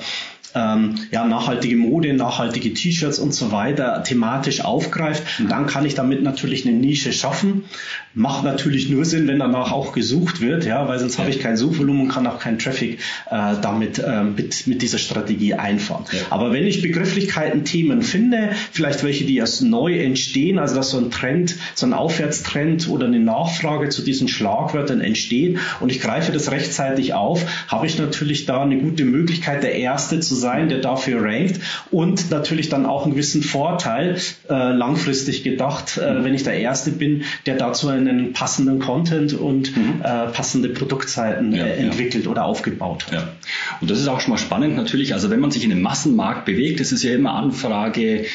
ähm, 0.54 0.96
ja, 1.10 1.26
nachhaltige 1.26 1.76
Mode, 1.76 2.12
nachhaltige 2.14 2.72
T-Shirts 2.72 3.18
und 3.18 3.34
so 3.34 3.52
weiter 3.52 4.02
thematisch 4.02 4.64
aufgreift, 4.64 5.22
dann 5.48 5.66
kann 5.66 5.84
ich 5.84 5.94
damit 5.94 6.22
natürlich 6.22 6.66
eine 6.66 6.76
Nische 6.76 7.12
schaffen. 7.12 7.64
Macht 8.14 8.44
natürlich 8.44 8.88
nur 8.88 9.04
Sinn, 9.04 9.28
wenn 9.28 9.38
danach 9.38 9.72
auch 9.72 9.92
gesucht 9.92 10.40
wird, 10.40 10.64
ja, 10.64 10.88
weil 10.88 10.98
sonst 10.98 11.14
ja. 11.14 11.20
habe 11.20 11.30
ich 11.30 11.40
kein 11.40 11.56
Suchvolumen 11.56 12.02
und 12.02 12.08
kann 12.08 12.26
auch 12.26 12.38
keinen 12.38 12.58
Traffic 12.58 12.98
äh, 13.30 13.54
damit 13.60 13.98
äh, 13.98 14.24
mit, 14.24 14.66
mit 14.66 14.82
dieser 14.82 14.98
Strategie 14.98 15.54
einfahren. 15.54 16.04
Ja. 16.12 16.20
Aber 16.30 16.52
wenn 16.52 16.66
ich 16.66 16.82
Begrifflichkeiten, 16.82 17.64
Themen 17.64 18.02
finde, 18.02 18.50
vielleicht 18.72 19.04
welche, 19.04 19.24
die 19.24 19.36
erst 19.36 19.62
neu 19.62 19.98
entstehen, 19.98 20.58
also 20.58 20.74
dass 20.74 20.90
so 20.90 20.98
ein 20.98 21.10
Trend, 21.10 21.56
so 21.74 21.86
ein 21.86 21.92
Aufwärtstrend 21.92 22.88
oder 22.88 23.06
eine 23.06 23.20
Nachfrage 23.20 23.88
zu 23.88 24.02
diesen 24.02 24.28
Schlagwörtern 24.28 25.00
entsteht 25.00 25.58
und 25.80 25.92
ich 25.92 26.00
greife 26.00 26.32
das 26.32 26.50
rechtzeitig 26.50 27.14
auf, 27.14 27.44
habe 27.68 27.86
ich 27.86 27.98
natürlich 27.98 28.46
da 28.46 28.62
eine 28.62 28.78
gute 28.78 29.04
Möglichkeit, 29.04 29.62
der 29.62 29.74
Erste 29.74 30.20
zu 30.20 30.34
sein, 30.38 30.68
der 30.68 30.78
dafür 30.78 31.23
rankt 31.23 31.61
und 31.90 32.30
natürlich 32.30 32.68
dann 32.68 32.87
auch 32.87 33.04
einen 33.04 33.12
gewissen 33.12 33.42
Vorteil 33.42 34.16
äh, 34.49 34.73
langfristig 34.73 35.42
gedacht, 35.42 35.99
äh, 35.99 36.25
wenn 36.25 36.35
ich 36.35 36.45
der 36.45 36.54
Erste 36.54 36.90
bin, 36.90 37.25
der 37.47 37.57
dazu 37.57 37.88
einen 37.88 38.33
passenden 38.33 38.78
Content 38.78 39.35
und 39.35 39.76
mhm. 39.76 40.00
äh, 40.02 40.28
passende 40.28 40.71
Produktseiten 40.71 41.54
ja, 41.54 41.66
äh, 41.66 41.76
entwickelt 41.76 42.25
ja. 42.25 42.30
oder 42.30 42.45
aufgebaut 42.45 43.07
hat. 43.07 43.12
Ja. 43.12 43.28
Und 43.80 43.90
das 43.90 43.99
ist 43.99 44.09
auch 44.09 44.21
schon 44.21 44.30
mal 44.30 44.38
spannend 44.38 44.76
natürlich. 44.76 45.14
Also 45.14 45.30
wenn 45.30 45.40
man 45.40 45.50
sich 45.50 45.64
in 45.64 45.73
einem 45.73 45.83
Massenmarkt 45.83 46.45
bewegt, 46.45 46.80
ist 46.80 46.92
es 46.92 47.02
ja 47.02 47.14
immer 47.14 47.35
Anfrage, 47.35 48.26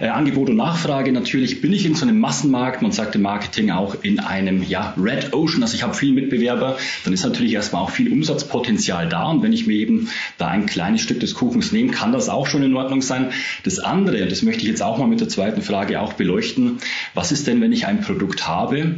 äh, 0.00 0.08
Angebot 0.08 0.50
und 0.50 0.56
Nachfrage. 0.56 1.12
Natürlich 1.12 1.60
bin 1.60 1.72
ich 1.72 1.84
in 1.84 1.94
so 1.94 2.06
einem 2.06 2.18
Massenmarkt, 2.18 2.82
man 2.82 2.92
sagt 2.92 3.14
im 3.16 3.22
Marketing 3.22 3.70
auch 3.70 3.96
in 4.02 4.20
einem 4.20 4.62
ja, 4.62 4.94
Red 4.96 5.32
Ocean, 5.32 5.62
also 5.62 5.74
ich 5.74 5.82
habe 5.82 5.94
viel 5.94 6.12
Mitbewerber, 6.12 6.76
dann 7.04 7.12
ist 7.12 7.24
natürlich 7.24 7.52
erstmal 7.52 7.82
auch 7.82 7.90
viel 7.90 8.12
Umsatzpotenzial 8.12 9.08
da 9.08 9.24
und 9.24 9.42
wenn 9.42 9.52
ich 9.52 9.66
mir 9.66 9.74
eben 9.74 10.08
da 10.36 10.48
ein 10.48 10.66
kleines 10.66 11.00
Stück 11.00 11.20
des 11.20 11.34
Kuchens 11.48 11.72
nehme, 11.72 11.90
kann 11.90 12.12
das 12.12 12.28
auch 12.28 12.46
schon 12.46 12.62
in 12.62 12.76
Ordnung 12.76 13.00
sein. 13.00 13.30
Das 13.64 13.78
andere, 13.78 14.26
das 14.26 14.42
möchte 14.42 14.62
ich 14.62 14.68
jetzt 14.68 14.82
auch 14.82 14.98
mal 14.98 15.08
mit 15.08 15.20
der 15.20 15.28
zweiten 15.28 15.62
Frage 15.62 16.00
auch 16.00 16.12
beleuchten, 16.12 16.78
was 17.14 17.32
ist 17.32 17.46
denn, 17.46 17.60
wenn 17.60 17.72
ich 17.72 17.86
ein 17.86 18.02
Produkt 18.02 18.46
habe, 18.46 18.96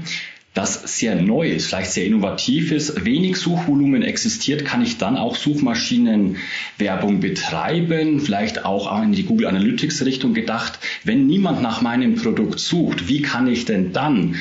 das 0.53 0.99
sehr 0.99 1.15
neu 1.15 1.49
ist, 1.49 1.67
vielleicht 1.67 1.93
sehr 1.93 2.07
innovativ 2.07 2.73
ist, 2.73 3.05
wenig 3.05 3.37
Suchvolumen 3.37 4.03
existiert, 4.03 4.65
kann 4.65 4.83
ich 4.83 4.99
dann 4.99 5.17
auch 5.17 5.37
Suchmaschinenwerbung 5.37 7.21
betreiben, 7.21 8.19
vielleicht 8.19 8.65
auch 8.65 9.01
in 9.01 9.13
die 9.13 9.23
Google 9.23 9.47
Analytics 9.47 10.05
Richtung 10.05 10.35
gedacht. 10.35 10.81
Wenn 11.05 11.29
niemand 11.29 11.63
nach 11.63 11.83
meinem 11.83 12.17
Produkt 12.17 12.59
sucht, 12.59 13.07
wie 13.07 13.23
kann 13.23 13.47
ich 13.47 13.65
denn 13.65 13.93
dann 13.93 14.35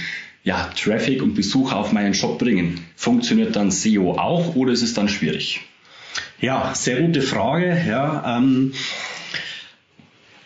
ja, 0.44 0.72
Traffic 0.76 1.22
und 1.22 1.36
Besucher 1.36 1.78
auf 1.78 1.92
meinen 1.92 2.16
Shop 2.16 2.40
bringen? 2.40 2.80
Funktioniert 2.96 3.56
dann 3.56 3.70
SEO 3.70 4.14
auch 4.14 4.56
oder 4.56 4.72
ist 4.72 4.82
es 4.82 4.96
dann 4.96 5.10
schwierig? 5.10 5.62
Ja, 6.42 6.74
sehr 6.74 7.02
gute 7.02 7.22
Frage. 7.22 7.82
Ja, 7.88 8.38
ähm, 8.38 8.74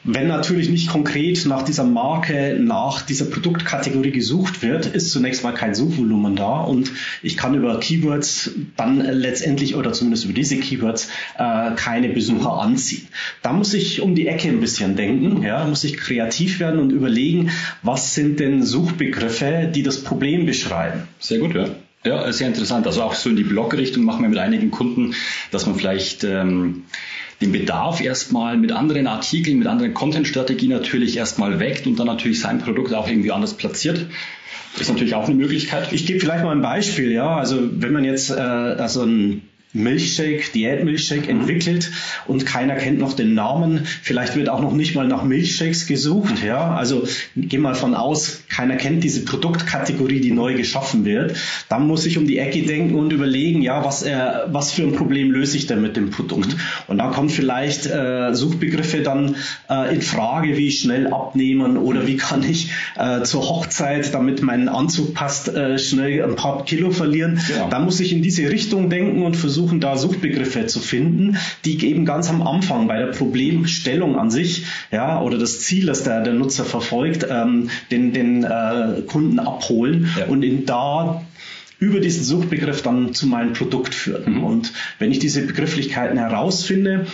wenn 0.06 0.28
natürlich 0.28 0.70
nicht 0.70 0.90
konkret 0.90 1.46
nach 1.46 1.64
dieser 1.64 1.86
Marke, 1.86 2.58
nach 2.60 3.04
dieser 3.04 3.26
Produktkategorie 3.26 4.12
gesucht 4.12 4.62
wird, 4.62 4.86
ist 4.86 5.12
zunächst 5.12 5.44
mal 5.44 5.54
kein 5.54 5.74
Suchvolumen 5.74 6.36
da 6.36 6.60
und 6.60 6.92
ich 7.22 7.38
kann 7.38 7.56
über 7.56 7.80
Keywords 7.80 8.52
dann 8.76 9.00
letztendlich 9.00 9.76
oder 9.76 9.94
zumindest 9.94 10.26
über 10.26 10.34
diese 10.34 10.58
Keywords 10.58 11.08
äh, 11.38 11.72
keine 11.76 12.10
Besucher 12.10 12.60
anziehen. 12.60 13.08
Da 13.42 13.54
muss 13.54 13.74
ich 13.74 14.02
um 14.02 14.14
die 14.14 14.28
Ecke 14.28 14.50
ein 14.50 14.60
bisschen 14.60 14.98
denken, 14.98 15.42
ja, 15.42 15.64
muss 15.66 15.86
ich 15.86 15.96
kreativ 15.96 16.60
werden 16.60 16.82
und 16.82 16.92
überlegen, 16.92 17.52
was 17.82 18.14
sind 18.14 18.42
denn 18.42 18.62
Suchbegriffe, 18.62 19.72
die 19.74 19.84
das 19.84 20.04
Problem 20.04 20.46
beschreiben. 20.46 21.08
Sehr 21.20 21.40
gut, 21.40 21.56
ja. 21.56 21.70
Ja, 22.06 22.32
sehr 22.34 22.48
interessant. 22.48 22.86
Also 22.86 23.02
auch 23.02 23.16
so 23.16 23.30
in 23.30 23.38
die 23.38 23.44
Blog-Richtung 23.44 24.04
machen 24.04 24.24
wir 24.24 24.30
mit 24.30 24.38
einigen 24.38 24.72
Kunden, 24.72 25.16
dass 25.52 25.66
man 25.66 25.76
vielleicht 25.76 26.26
ähm, 26.26 26.84
den 27.40 27.54
Bedarf 27.54 28.02
erstmal 28.02 28.58
mit 28.58 28.74
anderen 28.74 29.08
Artikeln, 29.08 29.58
mit 29.58 29.68
anderen 29.68 29.94
Content-Strategien 29.94 30.70
natürlich 30.70 31.16
erstmal 31.16 31.60
weckt 31.60 31.88
und 31.88 31.98
dann 31.98 32.08
natürlich 32.08 32.42
sein 32.42 32.60
Produkt 32.60 32.94
auch 32.94 33.08
irgendwie 33.08 33.32
anders 33.32 33.54
platziert. 33.54 34.06
Das 34.74 34.82
ist 34.82 34.90
natürlich 34.90 35.16
auch 35.16 35.26
eine 35.26 35.36
Möglichkeit. 35.36 35.94
Ich 35.94 36.06
gebe 36.06 36.20
vielleicht 36.20 36.44
mal 36.44 36.52
ein 36.52 36.62
Beispiel, 36.62 37.12
ja. 37.12 37.38
Also 37.38 37.58
wenn 37.72 37.94
man 37.94 38.04
jetzt 38.04 38.32
äh, 38.32 38.34
also 38.34 39.04
ein 39.04 39.44
Milchshake, 39.74 40.52
Diätmilchshake 40.54 41.28
entwickelt 41.28 41.92
und 42.28 42.46
keiner 42.46 42.76
kennt 42.76 43.00
noch 43.00 43.14
den 43.14 43.34
Namen. 43.34 43.82
Vielleicht 44.04 44.36
wird 44.36 44.48
auch 44.50 44.62
noch 44.62 44.74
nicht 44.74 44.94
mal 44.96 45.08
nach 45.08 45.24
Milchshakes 45.24 45.88
gesucht. 45.88 46.44
Ja, 46.46 46.76
also 46.76 47.08
geh 47.36 47.58
mal 47.58 47.74
von 47.74 47.96
aus, 47.96 48.44
keiner 48.50 48.76
kennt 48.76 49.04
diese 49.04 49.26
Produktkategorie, 49.26 50.20
die 50.20 50.32
neu 50.32 50.54
geschaffen 50.54 51.06
wird. 51.06 51.36
Dann 51.70 51.88
muss 51.88 52.06
ich 52.06 52.18
um 52.20 52.28
die 52.28 52.38
Ecke 52.38 52.62
denken 52.62 52.96
und 52.96 53.12
überlegen, 53.12 53.62
ja, 53.64 53.84
was 53.84 54.04
er, 54.04 54.48
was 54.52 54.72
für 54.72 54.84
ein 54.84 54.94
Problem 54.94 55.32
löse 55.32 55.58
ich 55.58 55.66
denn 55.66 55.82
mit 55.82 55.98
dem 55.98 56.12
Produkt? 56.12 56.54
Mhm. 56.54 56.60
Und 56.88 56.98
da 57.00 57.10
kommen 57.10 57.30
vielleicht 57.30 57.88
äh, 57.88 58.34
Suchbegriffe 58.34 59.02
dann 59.02 59.36
äh, 59.70 59.96
in 59.96 60.02
Frage, 60.02 60.56
wie 60.56 60.72
schnell 60.72 61.08
abnehmen 61.08 61.78
oder 61.78 62.06
wie 62.06 62.18
kann 62.18 62.44
ich 62.44 62.72
äh, 62.96 63.24
zur 63.24 63.42
Hochzeit, 63.50 64.14
damit 64.14 64.44
mein 64.44 64.70
Anzug 64.70 65.16
passt, 65.16 65.48
äh, 65.48 65.80
schnell 65.80 66.24
ein 66.24 66.36
paar 66.36 66.64
Kilo 66.64 66.92
verlieren. 66.92 67.40
Ja. 67.50 67.68
Da 67.70 67.80
muss 67.80 68.00
ich 68.00 68.14
in 68.14 68.22
diese 68.22 68.52
Richtung 68.52 68.92
denken 68.92 69.24
und 69.24 69.36
versuchen 69.36 69.63
versuchen 69.64 69.80
da 69.80 69.96
Suchbegriffe 69.96 70.66
zu 70.66 70.80
finden, 70.80 71.38
die 71.64 71.86
eben 71.86 72.06
ganz 72.06 72.30
am 72.30 72.46
Anfang 72.46 72.88
bei 72.88 73.00
der 73.00 73.08
Problemstellung 73.08 74.18
an 74.18 74.30
sich, 74.30 74.66
ja, 74.92 75.22
oder 75.22 75.38
das 75.38 75.62
Ziel, 75.62 75.86
das 75.86 76.04
der, 76.04 76.22
der 76.22 76.34
Nutzer 76.34 76.66
verfolgt, 76.66 77.26
ähm, 77.30 77.70
den, 77.90 78.12
den 78.12 78.44
äh, 78.44 79.02
Kunden 79.08 79.40
abholen 79.40 80.10
ja. 80.20 80.26
und 80.26 80.44
ihn 80.44 80.66
da 80.66 81.24
über 81.80 82.00
diesen 82.00 82.24
Suchbegriff 82.24 82.82
dann 82.82 83.14
zu 83.14 83.28
meinem 83.28 83.54
Produkt 83.54 83.94
führen. 83.94 84.36
Mhm. 84.36 84.44
Und 84.44 84.74
wenn 85.00 85.12
ich 85.12 85.20
diese 85.20 85.46
Begrifflichkeiten 85.46 86.18
herausfinde, 86.18 87.08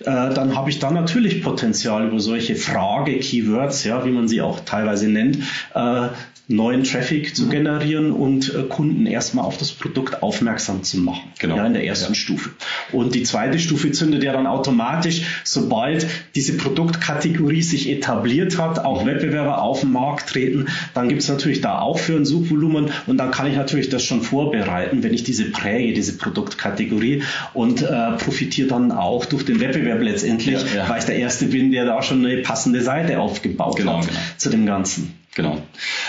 äh, 0.00 0.04
dann 0.04 0.56
habe 0.56 0.70
ich 0.70 0.78
da 0.78 0.90
natürlich 0.90 1.42
Potenzial 1.42 2.06
über 2.06 2.20
solche 2.20 2.56
Frage-Keywords, 2.56 3.84
ja, 3.84 4.04
wie 4.04 4.10
man 4.10 4.28
sie 4.28 4.42
auch 4.42 4.60
teilweise 4.60 5.08
nennt, 5.08 5.38
äh, 5.74 6.08
neuen 6.46 6.84
Traffic 6.84 7.34
zu 7.34 7.48
generieren 7.48 8.12
und 8.12 8.54
äh, 8.54 8.64
Kunden 8.64 9.06
erstmal 9.06 9.46
auf 9.46 9.56
das 9.56 9.72
Produkt 9.72 10.22
aufmerksam 10.22 10.82
zu 10.82 10.98
machen. 10.98 11.32
Genau. 11.38 11.56
Ja, 11.56 11.66
in 11.66 11.72
der 11.72 11.84
ersten 11.84 12.12
ja. 12.12 12.14
Stufe. 12.14 12.50
Und 12.92 13.14
die 13.14 13.22
zweite 13.22 13.58
Stufe 13.58 13.92
zündet 13.92 14.22
ja 14.22 14.34
dann 14.34 14.46
automatisch, 14.46 15.22
sobald 15.44 16.06
diese 16.34 16.58
Produktkategorie 16.58 17.62
sich 17.62 17.88
etabliert 17.88 18.58
hat, 18.58 18.84
auch 18.84 19.02
mhm. 19.02 19.06
Wettbewerber 19.06 19.62
auf 19.62 19.80
den 19.80 19.92
Markt 19.92 20.28
treten, 20.28 20.66
dann 20.92 21.08
gibt 21.08 21.22
es 21.22 21.28
natürlich 21.28 21.62
da 21.62 21.78
auch 21.78 21.98
für 21.98 22.14
ein 22.14 22.26
Suchvolumen 22.26 22.90
und 23.06 23.16
dann 23.16 23.30
kann 23.30 23.46
ich 23.46 23.56
natürlich 23.56 23.88
das 23.88 24.04
schon 24.04 24.20
vorbereiten, 24.20 25.02
wenn 25.02 25.14
ich 25.14 25.24
diese 25.24 25.50
präge, 25.50 25.94
diese 25.94 26.18
Produktkategorie 26.18 27.22
und 27.54 27.80
äh, 27.80 28.12
profitiere 28.18 28.68
dann 28.68 28.92
auch 28.92 29.24
durch 29.24 29.46
den 29.46 29.60
Wettbewerb 29.60 30.02
letztendlich, 30.02 30.60
ja. 30.74 30.90
weil 30.90 30.98
ich 30.98 31.06
der 31.06 31.16
Erste 31.16 31.46
bin, 31.46 31.72
der 31.72 31.86
da 31.86 32.02
schon 32.02 32.24
eine 32.24 32.42
passende 32.42 32.82
Seite 32.82 33.18
aufgebaut 33.18 33.76
genau, 33.76 33.98
hat 33.98 34.08
genau. 34.08 34.20
zu 34.36 34.50
dem 34.50 34.66
Ganzen. 34.66 35.23
Genau. 35.34 35.60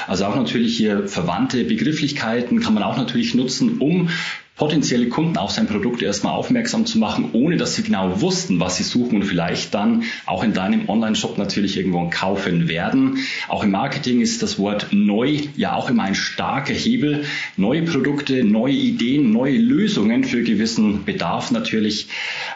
Also 0.08 0.26
auch 0.26 0.36
natürlich 0.36 0.78
hier 0.78 1.08
verwandte 1.08 1.64
Begrifflichkeiten 1.64 2.60
kann 2.60 2.74
man 2.74 2.84
auch 2.84 2.98
natürlich 2.98 3.34
nutzen, 3.34 3.80
um 3.80 4.10
potenzielle 4.56 5.10
Kunden 5.10 5.38
auf 5.38 5.52
sein 5.52 5.68
Produkt 5.68 6.02
erstmal 6.02 6.34
aufmerksam 6.34 6.86
zu 6.86 6.98
machen, 6.98 7.32
ohne 7.34 7.58
dass 7.58 7.76
sie 7.76 7.84
genau 7.84 8.22
wussten, 8.22 8.60
was 8.60 8.78
sie 8.78 8.84
suchen 8.84 9.18
und 9.18 9.24
vielleicht 9.24 9.74
dann 9.74 10.04
auch 10.26 10.44
in 10.44 10.54
deinem 10.54 10.88
Online-Shop 10.88 11.38
natürlich 11.38 11.76
irgendwo 11.76 12.10
kaufen 12.10 12.70
werden. 12.70 13.18
Auch 13.50 13.64
im 13.64 13.72
Marketing 13.72 14.22
ist 14.22 14.44
das 14.44 14.58
Wort 14.58 14.88
neu 14.92 15.40
ja 15.58 15.76
auch 15.76 15.90
immer 15.90 16.04
ein 16.04 16.16
starker 16.16 16.74
Hebel. 16.74 17.26
Neue 17.58 17.84
Produkte, 17.84 18.46
neue 18.46 18.74
Ideen, 18.74 19.32
neue 19.32 19.58
Lösungen 19.58 20.24
für 20.24 20.42
gewissen 20.44 21.04
Bedarf 21.04 21.52
natürlich 21.52 22.08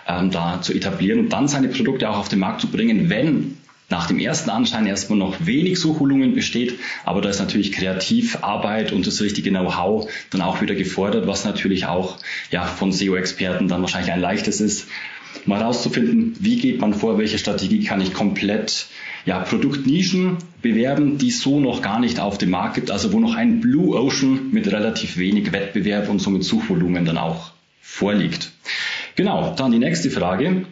ähm, 0.07 0.31
da 0.31 0.61
zu 0.61 0.73
etablieren 0.73 1.19
und 1.19 1.33
dann 1.33 1.49
seine 1.49 1.67
Produkte 1.67 2.09
auch 2.09 2.17
auf 2.17 2.29
den 2.29 2.39
Markt 2.39 2.61
zu 2.61 2.67
bringen, 2.67 3.09
wenn 3.09 3.57
nach 3.89 4.08
dem 4.08 4.19
ersten 4.19 4.50
Anschein 4.50 4.86
erstmal 4.86 5.17
noch 5.17 5.36
wenig 5.46 5.79
Suchvolumen 5.79 6.34
besteht, 6.34 6.79
aber 7.03 7.22
da 7.22 7.29
ist 7.29 7.39
natürlich 7.39 7.72
Kreativarbeit 7.72 8.91
und 8.91 9.08
das 9.08 9.22
richtige 9.22 9.50
Know-how 9.50 10.10
dann 10.29 10.41
auch 10.41 10.62
wieder 10.62 10.75
gefordert, 10.75 11.27
was 11.27 11.46
natürlich 11.46 11.88
auch 11.88 12.17
ja, 12.51 12.63
von 12.63 12.91
SEO-Experten 12.91 13.67
dann 13.67 13.81
wahrscheinlich 13.81 14.12
ein 14.12 14.22
leichtes 14.22 14.62
ist, 14.62 14.88
mal 15.46 15.62
rauszufinden, 15.62 16.36
wie 16.39 16.58
geht 16.58 16.81
man 16.81 16.93
vor, 16.93 17.17
welche 17.17 17.38
Strategie 17.38 17.84
kann 17.84 18.01
ich 18.01 18.13
komplett 18.13 18.88
ja, 19.25 19.39
Produktnischen 19.39 20.38
bewerben, 20.62 21.17
die 21.17 21.31
so 21.31 21.60
noch 21.60 21.81
gar 21.81 22.00
nicht 22.00 22.19
auf 22.19 22.38
dem 22.38 22.51
Markt 22.51 22.75
gibt, 22.75 22.91
also 22.91 23.13
wo 23.13 23.19
noch 23.19 23.36
ein 23.36 23.60
Blue 23.60 23.96
Ocean 23.96 24.50
mit 24.51 24.72
relativ 24.72 25.17
wenig 25.17 25.51
Wettbewerb 25.51 26.10
und 26.10 26.19
somit 26.19 26.43
Suchvolumen 26.43 27.05
dann 27.05 27.17
auch 27.17 27.51
vorliegt. 27.81 28.51
Genau, 29.15 29.53
dann 29.55 29.72
die 29.72 29.79
nächste 29.79 30.10
Frage. 30.10 30.65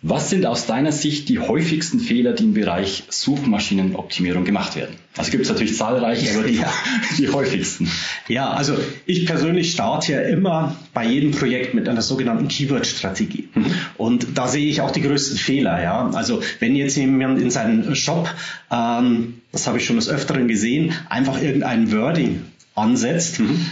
Was 0.00 0.30
sind 0.30 0.46
aus 0.46 0.66
deiner 0.66 0.92
Sicht 0.92 1.28
die 1.28 1.40
häufigsten 1.40 1.98
Fehler, 1.98 2.32
die 2.32 2.44
im 2.44 2.54
Bereich 2.54 3.02
Suchmaschinenoptimierung 3.08 4.44
gemacht 4.44 4.76
werden? 4.76 4.94
Also 5.16 5.32
gibt 5.32 5.42
es 5.42 5.48
natürlich 5.48 5.76
zahlreiche, 5.76 6.32
aber 6.34 6.46
die, 6.46 6.54
ja. 6.60 6.72
die 7.18 7.28
häufigsten. 7.28 7.90
Ja, 8.28 8.50
also 8.50 8.76
ich 9.06 9.26
persönlich 9.26 9.72
starte 9.72 10.12
ja 10.12 10.20
immer 10.20 10.76
bei 10.94 11.04
jedem 11.04 11.32
Projekt 11.32 11.74
mit 11.74 11.88
einer 11.88 12.02
sogenannten 12.02 12.46
Keyword-Strategie. 12.46 13.48
Mhm. 13.54 13.66
Und 13.96 14.26
da 14.36 14.46
sehe 14.46 14.68
ich 14.68 14.82
auch 14.82 14.92
die 14.92 15.02
größten 15.02 15.36
Fehler. 15.36 15.82
Ja, 15.82 16.08
also 16.10 16.42
wenn 16.60 16.76
jetzt 16.76 16.96
jemand 16.96 17.42
in 17.42 17.50
seinen 17.50 17.96
Shop, 17.96 18.32
ähm, 18.70 19.40
das 19.50 19.66
habe 19.66 19.78
ich 19.78 19.84
schon 19.84 19.96
des 19.96 20.08
Öfteren 20.08 20.46
gesehen, 20.46 20.92
einfach 21.08 21.42
irgendein 21.42 21.90
Wording 21.90 22.42
ansetzt. 22.76 23.40
Mhm 23.40 23.66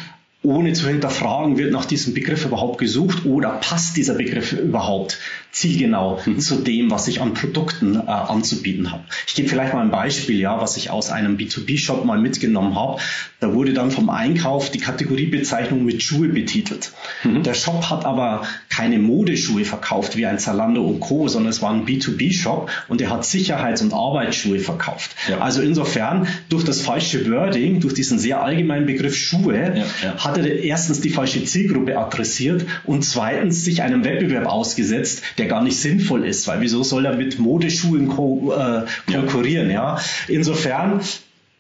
ohne 0.47 0.73
zu 0.73 0.87
hinterfragen, 0.89 1.59
wird 1.59 1.73
nach 1.73 1.85
diesem 1.85 2.15
Begriff 2.15 2.45
überhaupt 2.45 2.79
gesucht 2.79 3.27
oder 3.27 3.51
passt 3.61 3.97
dieser 3.97 4.15
Begriff 4.15 4.53
überhaupt 4.53 5.19
zielgenau 5.51 6.21
mhm. 6.25 6.39
zu 6.39 6.57
dem, 6.57 6.91
was 6.91 7.09
ich 7.09 7.21
an 7.21 7.35
Produkten 7.35 7.97
äh, 7.97 8.11
anzubieten 8.11 8.93
habe. 8.93 9.05
Ich 9.27 9.35
gebe 9.35 9.49
vielleicht 9.49 9.73
mal 9.73 9.81
ein 9.81 9.91
Beispiel, 9.91 10.39
ja, 10.39 10.61
was 10.61 10.77
ich 10.77 10.91
aus 10.91 11.11
einem 11.11 11.37
B2B-Shop 11.37 12.05
mal 12.05 12.19
mitgenommen 12.19 12.75
habe. 12.75 13.01
Da 13.41 13.55
wurde 13.55 13.73
dann 13.73 13.91
vom 13.91 14.11
Einkauf 14.11 14.71
die 14.71 14.79
Kategoriebezeichnung 14.79 15.85
mit 15.85 16.03
Schuhe 16.03 16.29
betitelt. 16.29 16.93
Mhm. 17.25 17.43
Der 17.43 17.55
Shop 17.55 17.91
hat 17.91 18.05
aber 18.05 18.43
keine 18.69 18.99
Modeschuhe 18.99 19.65
verkauft 19.65 20.17
wie 20.17 20.27
ein 20.27 20.39
Zalando 20.39 20.83
und 20.85 21.01
Co., 21.01 21.27
sondern 21.29 21.51
es 21.51 21.63
war 21.63 21.73
ein 21.73 21.87
B2B-Shop 21.87 22.71
und 22.89 23.01
er 23.01 23.11
hat 23.11 23.25
Sicherheits- 23.25 23.83
und 23.83 23.95
Arbeitsschuhe 23.95 24.59
verkauft. 24.59 25.17
Ja. 25.29 25.39
Also 25.39 25.63
insofern 25.63 26.29
durch 26.51 26.65
das 26.65 26.83
falsche 26.83 27.31
Wording, 27.31 27.81
durch 27.81 27.95
diesen 27.95 28.19
sehr 28.19 28.43
allgemeinen 28.43 28.87
Begriff 28.87 29.17
Schuhe, 29.17 29.57
ja, 29.57 29.85
ja. 30.05 30.17
hat 30.19 30.36
er 30.37 30.63
erstens 30.63 31.01
die 31.01 31.11
falsche 31.11 31.45
Zielgruppe 31.45 31.99
adressiert 31.99 32.67
und 32.85 33.05
zweitens 33.05 33.65
sich 33.65 33.83
einem 33.83 34.05
Wettbewerb 34.05 34.47
ausgesetzt, 34.47 35.23
der 35.39 35.47
gar 35.47 35.63
nicht 35.63 35.79
sinnvoll 35.79 36.25
ist, 36.27 36.47
weil 36.47 36.61
wieso 36.61 36.83
soll 36.83 37.07
er 37.07 37.17
mit 37.17 37.39
Modeschuhen 37.39 38.09
ko 38.09 38.53
äh, 38.57 38.83
konkurrieren? 39.11 39.71
Ja. 39.71 40.01
Insofern 40.29 41.01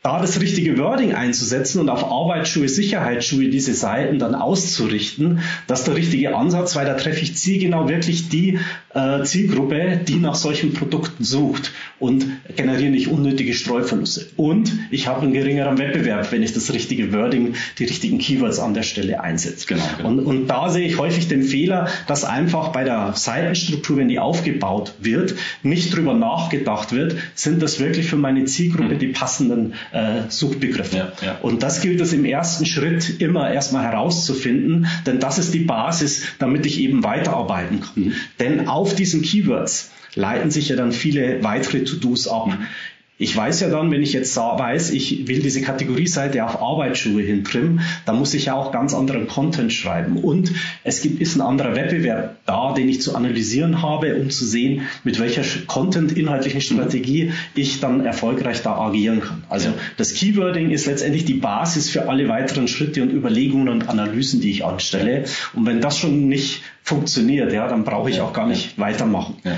da 0.06 0.20
das 0.20 0.40
richtige 0.40 0.78
Wording 0.78 1.14
einzusetzen 1.14 1.80
und 1.80 1.88
auf 1.88 2.04
Arbeitsschuhe, 2.04 2.68
Sicherheitsschuhe 2.68 3.48
diese 3.48 3.75
Seiten 3.75 4.20
dann 4.20 4.36
auszurichten, 4.36 5.40
das 5.66 5.80
ist 5.80 5.88
der 5.88 5.96
richtige 5.96 6.36
Ansatz, 6.36 6.76
weil 6.76 6.86
da 6.86 6.94
treffe 6.94 7.22
ich 7.22 7.36
zielgenau 7.36 7.88
wirklich 7.88 8.28
die 8.28 8.60
äh, 8.94 9.25
Zielgruppe, 9.25 10.00
die 10.06 10.14
nach 10.14 10.36
solchen 10.36 10.75
Produkten 10.75 11.25
sucht 11.25 11.72
und 11.98 12.25
generiere 12.54 12.90
nicht 12.90 13.08
unnötige 13.08 13.52
Streuverluste. 13.52 14.26
Und 14.36 14.72
ich 14.92 15.08
habe 15.08 15.22
einen 15.22 15.32
geringeren 15.32 15.76
Wettbewerb, 15.76 16.30
wenn 16.30 16.44
ich 16.44 16.52
das 16.52 16.72
richtige 16.72 17.12
Wording, 17.12 17.54
die 17.80 17.84
richtigen 17.84 18.18
Keywords 18.18 18.60
an 18.60 18.75
der 18.75 18.84
Stelle 18.84 19.20
einsetze. 19.20 19.66
Genau, 19.66 19.82
genau. 19.96 20.08
Und, 20.08 20.20
und 20.20 20.46
da 20.46 20.68
sehe 20.68 20.86
ich 20.86 20.98
häufig 20.98 21.26
den 21.26 21.42
Fehler, 21.42 21.88
dass 22.06 22.25
einfach 22.25 22.68
bei 22.68 22.84
der 22.84 23.14
Seitenstruktur, 23.16 23.96
wenn 23.96 24.06
die 24.06 24.20
aufgebaut 24.20 24.94
wird, 25.00 25.34
nicht 25.64 25.96
drüber 25.96 26.14
nachgedacht 26.14 26.92
wird, 26.92 27.16
sind 27.34 27.60
das 27.60 27.80
wirklich 27.80 28.06
für 28.06 28.16
meine 28.16 28.44
Zielgruppe 28.44 28.94
mhm. 28.94 28.98
die 29.00 29.08
passenden 29.08 29.75
äh, 29.96 30.30
Suchbegriffe. 30.30 30.96
Ja, 30.96 31.12
ja. 31.24 31.38
Und 31.42 31.62
das 31.62 31.80
gilt 31.80 32.00
es 32.00 32.12
im 32.12 32.24
ersten 32.24 32.66
Schritt 32.66 33.20
immer 33.20 33.50
erstmal 33.50 33.84
herauszufinden, 33.84 34.86
denn 35.06 35.20
das 35.20 35.38
ist 35.38 35.54
die 35.54 35.60
Basis, 35.60 36.22
damit 36.38 36.66
ich 36.66 36.80
eben 36.80 37.02
weiterarbeiten 37.02 37.80
kann. 37.80 38.04
Mhm. 38.04 38.12
Denn 38.38 38.68
auf 38.68 38.94
diesen 38.94 39.22
Keywords 39.22 39.90
leiten 40.14 40.50
sich 40.50 40.68
ja 40.68 40.76
dann 40.76 40.92
viele 40.92 41.42
weitere 41.42 41.84
To-Dos 41.84 42.28
ab. 42.28 42.58
Mhm. 43.18 43.25
Ich 43.25 43.37
weiß 43.37 43.61
ja 43.61 43.68
dann, 43.68 43.90
wenn 43.90 44.02
ich 44.02 44.12
jetzt 44.12 44.37
weiß, 44.37 44.90
ich 44.90 45.26
will 45.28 45.40
diese 45.40 45.62
Kategorieseite 45.62 46.44
auf 46.44 46.61
Arbeitsschuhe 46.61 47.23
hintrimmen, 47.23 47.80
dann 48.04 48.18
muss 48.18 48.35
ich 48.35 48.46
ja 48.46 48.54
auch 48.54 48.73
ganz 48.73 48.94
anderen 48.94 49.26
Content 49.26 49.73
schreiben. 49.73 50.18
Und 50.18 50.52
es 50.85 51.00
gibt, 51.02 51.20
ist 51.20 51.37
ein 51.37 51.40
anderer 51.40 51.75
Wettbewerb 51.75 52.37
da, 52.46 52.73
den 52.75 52.88
ich 52.88 53.00
zu 53.00 53.14
analysieren 53.14 53.82
habe, 53.82 54.16
um 54.16 54.30
zu 54.30 54.46
sehen, 54.46 54.82
mit 55.04 55.18
welcher 55.18 55.42
Content-inhaltlichen 55.66 56.61
Strategie 56.61 57.32
ich 57.54 57.80
dann 57.80 58.04
erfolgreich 58.04 58.62
da 58.62 58.78
agieren 58.78 59.20
kann. 59.20 59.44
Also 59.49 59.70
das 59.96 60.14
Keywording 60.14 60.70
ist 60.70 60.87
letztendlich 60.87 61.25
die 61.25 61.35
Basis 61.35 61.90
für 61.90 62.08
alle 62.08 62.28
weiteren 62.28 62.68
Schritte 62.68 63.02
und 63.02 63.11
Überlegungen 63.11 63.68
und 63.68 63.88
Analysen, 63.88 64.40
die 64.40 64.50
ich 64.50 64.64
anstelle. 64.64 65.25
Und 65.54 65.66
wenn 65.66 65.80
das 65.80 65.99
schon 65.99 66.28
nicht 66.28 66.62
funktioniert, 66.82 67.52
ja, 67.52 67.66
dann 67.66 67.85
brauche 67.85 68.11
ich 68.11 68.20
auch 68.20 68.32
gar 68.32 68.46
nicht 68.46 68.78
weitermachen. 68.78 69.37
Ja. 69.44 69.56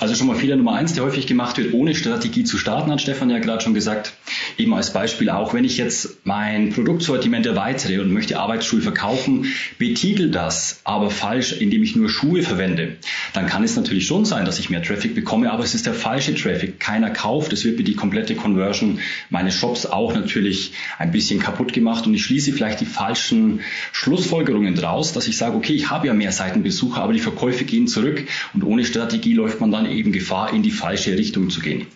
Also 0.00 0.14
schon 0.14 0.28
mal 0.28 0.36
Fehler 0.36 0.54
Nummer 0.54 0.74
eins, 0.74 0.92
der 0.92 1.02
häufig 1.02 1.26
gemacht 1.26 1.58
wird, 1.58 1.74
ohne 1.74 1.92
Strategie 1.92 2.44
zu 2.44 2.56
starten, 2.56 2.92
hat 2.92 3.00
Stefan 3.00 3.30
ja 3.30 3.40
gerade 3.40 3.64
schon 3.64 3.74
gesagt. 3.74 4.12
Eben 4.56 4.72
als 4.72 4.92
Beispiel 4.92 5.28
auch, 5.28 5.54
wenn 5.54 5.64
ich 5.64 5.76
jetzt 5.76 6.24
mein 6.24 6.70
Produktsortiment 6.70 7.46
erweitere 7.46 8.00
und 8.00 8.12
möchte 8.12 8.38
Arbeitsschuhe 8.38 8.80
verkaufen, 8.80 9.46
betitel 9.76 10.30
das 10.30 10.82
aber 10.84 11.10
falsch, 11.10 11.52
indem 11.52 11.82
ich 11.82 11.96
nur 11.96 12.08
Schuhe 12.08 12.42
verwende, 12.42 12.96
dann 13.32 13.46
kann 13.46 13.64
es 13.64 13.74
natürlich 13.74 14.06
schon 14.06 14.24
sein, 14.24 14.44
dass 14.44 14.60
ich 14.60 14.70
mehr 14.70 14.84
Traffic 14.84 15.16
bekomme, 15.16 15.50
aber 15.50 15.64
es 15.64 15.74
ist 15.74 15.86
der 15.86 15.94
falsche 15.94 16.32
Traffic. 16.36 16.78
Keiner 16.78 17.10
kauft, 17.10 17.52
es 17.52 17.64
wird 17.64 17.76
mir 17.78 17.84
die 17.84 17.94
komplette 17.94 18.36
Conversion 18.36 19.00
meines 19.30 19.54
Shops 19.54 19.84
auch 19.84 20.14
natürlich 20.14 20.74
ein 20.98 21.10
bisschen 21.10 21.40
kaputt 21.40 21.72
gemacht 21.72 22.06
und 22.06 22.14
ich 22.14 22.22
schließe 22.24 22.52
vielleicht 22.52 22.80
die 22.80 22.86
falschen 22.86 23.62
Schlussfolgerungen 23.90 24.76
draus, 24.76 25.12
dass 25.12 25.26
ich 25.26 25.36
sage, 25.36 25.56
okay, 25.56 25.72
ich 25.72 25.90
habe 25.90 26.06
ja 26.06 26.14
mehr 26.14 26.30
Seitenbesucher, 26.30 27.02
aber 27.02 27.12
die 27.12 27.18
Verkäufe 27.18 27.64
gehen 27.64 27.88
zurück 27.88 28.24
und 28.54 28.62
ohne 28.62 28.84
Strategie 28.84 29.34
läuft 29.34 29.60
man 29.60 29.72
dann 29.72 29.87
eben 29.90 30.12
Gefahr, 30.12 30.52
in 30.52 30.62
die 30.62 30.70
falsche 30.70 31.16
Richtung 31.16 31.50
zu 31.50 31.60
gehen. 31.60 31.86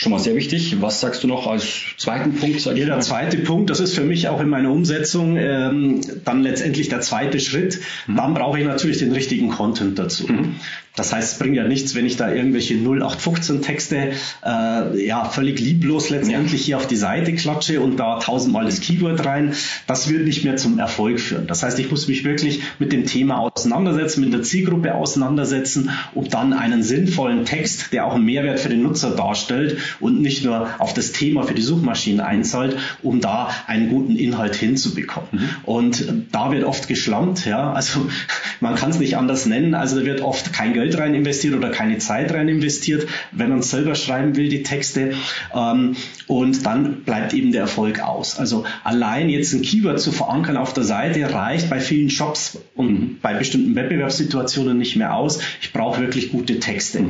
Schon 0.00 0.12
mal 0.12 0.18
sehr 0.18 0.34
wichtig. 0.34 0.80
Was 0.80 1.02
sagst 1.02 1.22
du 1.22 1.26
noch 1.26 1.46
als 1.46 1.82
zweiten 1.98 2.34
Punkt? 2.34 2.64
Ja, 2.64 2.72
der 2.72 3.00
zweite 3.00 3.36
Punkt, 3.36 3.68
das 3.68 3.80
ist 3.80 3.94
für 3.94 4.00
mich 4.00 4.28
auch 4.28 4.40
in 4.40 4.48
meiner 4.48 4.70
Umsetzung 4.70 5.36
ähm, 5.36 6.00
dann 6.24 6.42
letztendlich 6.42 6.88
der 6.88 7.02
zweite 7.02 7.38
Schritt. 7.38 7.80
Mhm. 8.06 8.16
Dann 8.16 8.32
brauche 8.32 8.58
ich 8.58 8.64
natürlich 8.64 8.96
den 8.96 9.12
richtigen 9.12 9.50
Content 9.50 9.98
dazu. 9.98 10.26
Mhm. 10.26 10.54
Das 10.96 11.12
heißt, 11.12 11.34
es 11.34 11.38
bringt 11.38 11.56
ja 11.56 11.66
nichts, 11.66 11.94
wenn 11.94 12.04
ich 12.04 12.16
da 12.16 12.32
irgendwelche 12.32 12.74
0815 12.74 13.62
Texte 13.62 14.12
äh, 14.44 15.06
ja 15.06 15.24
völlig 15.24 15.60
lieblos 15.60 16.10
letztendlich 16.10 16.62
ja. 16.62 16.66
hier 16.66 16.76
auf 16.78 16.86
die 16.86 16.96
Seite 16.96 17.32
klatsche 17.32 17.80
und 17.80 17.96
da 17.96 18.18
tausendmal 18.18 18.64
das 18.64 18.80
Keyword 18.80 19.24
rein. 19.24 19.54
Das 19.86 20.10
wird 20.10 20.24
nicht 20.24 20.44
mehr 20.44 20.56
zum 20.56 20.78
Erfolg 20.78 21.20
führen. 21.20 21.46
Das 21.46 21.62
heißt, 21.62 21.78
ich 21.78 21.90
muss 21.90 22.08
mich 22.08 22.24
wirklich 22.24 22.60
mit 22.78 22.92
dem 22.92 23.06
Thema 23.06 23.38
auseinandersetzen, 23.38 24.20
mit 24.22 24.32
der 24.32 24.42
Zielgruppe 24.42 24.94
auseinandersetzen, 24.94 25.90
um 26.14 26.28
dann 26.28 26.52
einen 26.52 26.82
sinnvollen 26.82 27.44
Text, 27.44 27.92
der 27.92 28.06
auch 28.06 28.14
einen 28.16 28.24
Mehrwert 28.24 28.60
für 28.60 28.68
den 28.68 28.82
Nutzer 28.82 29.12
darstellt 29.12 29.78
und 30.00 30.20
nicht 30.20 30.44
nur 30.44 30.68
auf 30.78 30.92
das 30.92 31.12
Thema 31.12 31.44
für 31.44 31.54
die 31.54 31.62
Suchmaschinen 31.62 32.20
einzahlt, 32.20 32.76
um 33.02 33.20
da 33.20 33.50
einen 33.66 33.88
guten 33.88 34.16
Inhalt 34.16 34.56
hinzubekommen. 34.56 35.28
Mhm. 35.32 35.48
Und 35.62 36.04
da 36.32 36.50
wird 36.50 36.64
oft 36.64 36.88
geschlampt, 36.88 37.46
ja, 37.46 37.72
also 37.72 38.06
man 38.60 38.74
kann 38.74 38.90
es 38.90 38.98
nicht 38.98 39.16
anders 39.16 39.46
nennen. 39.46 39.74
Also 39.74 40.00
da 40.00 40.04
wird 40.04 40.20
oft 40.20 40.52
kein 40.52 40.74
Geld 40.74 40.89
rein 40.98 41.14
investiert 41.14 41.54
oder 41.54 41.70
keine 41.70 41.98
Zeit 41.98 42.32
rein 42.32 42.48
investiert, 42.48 43.06
wenn 43.32 43.50
man 43.50 43.62
selber 43.62 43.94
schreiben 43.94 44.36
will, 44.36 44.48
die 44.48 44.62
Texte. 44.62 45.14
Ähm, 45.54 45.96
und 46.26 46.64
dann 46.66 47.02
bleibt 47.02 47.34
eben 47.34 47.52
der 47.52 47.62
Erfolg 47.62 48.00
aus. 48.00 48.38
Also 48.38 48.64
allein 48.84 49.28
jetzt 49.28 49.52
ein 49.52 49.62
Keyword 49.62 50.00
zu 50.00 50.12
verankern 50.12 50.56
auf 50.56 50.72
der 50.72 50.84
Seite 50.84 51.32
reicht 51.32 51.70
bei 51.70 51.80
vielen 51.80 52.10
Shops 52.10 52.58
und 52.74 53.20
bei 53.22 53.34
bestimmten 53.34 53.74
Wettbewerbssituationen 53.74 54.78
nicht 54.78 54.96
mehr 54.96 55.14
aus. 55.14 55.40
Ich 55.60 55.72
brauche 55.72 56.00
wirklich 56.00 56.30
gute 56.30 56.60
Texte. 56.60 57.04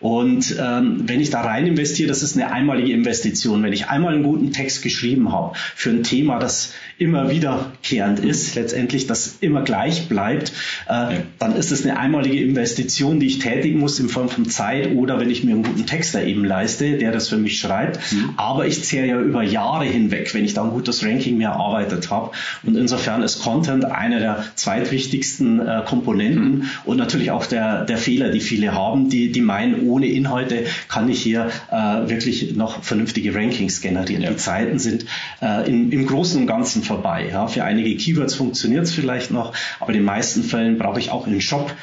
Und 0.00 0.56
ähm, 0.60 1.02
wenn 1.06 1.20
ich 1.20 1.30
da 1.30 1.42
rein 1.42 1.66
investiere, 1.66 2.08
das 2.08 2.22
ist 2.22 2.36
eine 2.36 2.52
einmalige 2.52 2.92
Investition. 2.92 3.62
Wenn 3.62 3.72
ich 3.72 3.88
einmal 3.88 4.14
einen 4.14 4.22
guten 4.22 4.52
Text 4.52 4.82
geschrieben 4.82 5.32
habe 5.32 5.56
für 5.74 5.90
ein 5.90 6.02
Thema, 6.02 6.38
das 6.38 6.72
immer 7.02 7.30
wiederkehrend 7.30 8.20
ist, 8.20 8.54
letztendlich 8.54 9.08
das 9.08 9.38
immer 9.40 9.62
gleich 9.62 10.08
bleibt, 10.08 10.52
äh, 10.88 10.92
ja. 10.92 11.10
dann 11.40 11.56
ist 11.56 11.72
es 11.72 11.84
eine 11.84 11.98
einmalige 11.98 12.40
Investition, 12.40 13.18
die 13.18 13.26
ich 13.26 13.40
tätigen 13.40 13.80
muss 13.80 13.98
in 13.98 14.08
Form 14.08 14.28
von 14.28 14.48
Zeit 14.48 14.94
oder 14.94 15.18
wenn 15.18 15.28
ich 15.28 15.42
mir 15.42 15.54
einen 15.54 15.64
guten 15.64 15.84
Texter 15.84 16.22
eben 16.24 16.44
leiste, 16.44 16.98
der 16.98 17.10
das 17.10 17.28
für 17.28 17.38
mich 17.38 17.58
schreibt. 17.58 17.98
Mhm. 18.12 18.34
Aber 18.36 18.66
ich 18.66 18.84
zehre 18.84 19.06
ja 19.06 19.20
über 19.20 19.42
Jahre 19.42 19.84
hinweg, 19.84 20.32
wenn 20.32 20.44
ich 20.44 20.54
da 20.54 20.62
ein 20.62 20.70
gutes 20.70 21.04
Ranking 21.04 21.38
mehr 21.38 21.50
erarbeitet 21.50 22.10
habe. 22.10 22.30
Und 22.62 22.76
insofern 22.76 23.22
ist 23.22 23.42
Content 23.42 23.84
einer 23.84 24.20
der 24.20 24.44
zweitwichtigsten 24.54 25.58
äh, 25.58 25.82
Komponenten 25.84 26.58
mhm. 26.58 26.64
und 26.84 26.98
natürlich 26.98 27.32
auch 27.32 27.46
der, 27.46 27.84
der 27.84 27.98
Fehler, 27.98 28.30
die 28.30 28.40
viele 28.40 28.74
haben, 28.74 29.08
die, 29.08 29.32
die 29.32 29.40
meinen, 29.40 29.88
ohne 29.88 30.06
Inhalte 30.06 30.66
kann 30.88 31.08
ich 31.08 31.20
hier 31.20 31.50
äh, 31.72 32.08
wirklich 32.08 32.54
noch 32.54 32.84
vernünftige 32.84 33.34
Rankings 33.34 33.80
generieren. 33.80 34.22
Ja. 34.22 34.30
Die 34.30 34.36
Zeiten 34.36 34.78
sind 34.78 35.06
äh, 35.40 35.68
im, 35.68 35.90
im 35.90 36.06
Großen 36.06 36.40
und 36.40 36.46
Ganzen 36.46 36.84
vorbei. 36.92 37.28
Ja. 37.30 37.46
Für 37.46 37.64
einige 37.64 37.96
Keywords 37.96 38.34
funktioniert 38.34 38.84
es 38.84 38.92
vielleicht 38.92 39.30
noch, 39.30 39.54
aber 39.80 39.90
in 39.90 39.98
den 39.98 40.04
meisten 40.04 40.42
Fällen 40.42 40.78
brauche 40.78 41.00
ich 41.00 41.10
auch 41.10 41.26
im 41.26 41.40
Shop 41.40 41.74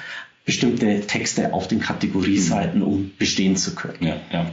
bestimmte 0.45 1.01
Texte 1.01 1.53
auf 1.53 1.67
den 1.67 1.79
Kategorieseiten, 1.79 2.81
um 2.81 3.11
bestehen 3.17 3.55
zu 3.55 3.75
können. 3.75 3.97
Ja, 4.01 4.17
ja. 4.31 4.51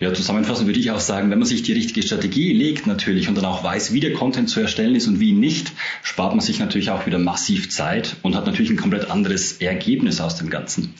Ja, 0.00 0.14
zusammenfassend 0.14 0.66
würde 0.66 0.80
ich 0.80 0.90
auch 0.92 1.00
sagen, 1.00 1.30
wenn 1.30 1.38
man 1.38 1.46
sich 1.46 1.62
die 1.62 1.74
richtige 1.74 2.02
Strategie 2.02 2.54
legt 2.54 2.86
natürlich 2.86 3.28
und 3.28 3.34
dann 3.34 3.44
auch 3.44 3.62
weiß, 3.62 3.92
wie 3.92 4.00
der 4.00 4.14
Content 4.14 4.48
zu 4.48 4.58
erstellen 4.58 4.94
ist 4.94 5.06
und 5.06 5.20
wie 5.20 5.32
nicht, 5.32 5.72
spart 6.02 6.32
man 6.32 6.40
sich 6.40 6.58
natürlich 6.58 6.90
auch 6.90 7.04
wieder 7.04 7.18
massiv 7.18 7.68
Zeit 7.68 8.16
und 8.22 8.34
hat 8.34 8.46
natürlich 8.46 8.70
ein 8.70 8.78
komplett 8.78 9.10
anderes 9.10 9.60
Ergebnis 9.60 10.22
aus 10.22 10.36
dem 10.36 10.48
Ganzen. 10.48 10.94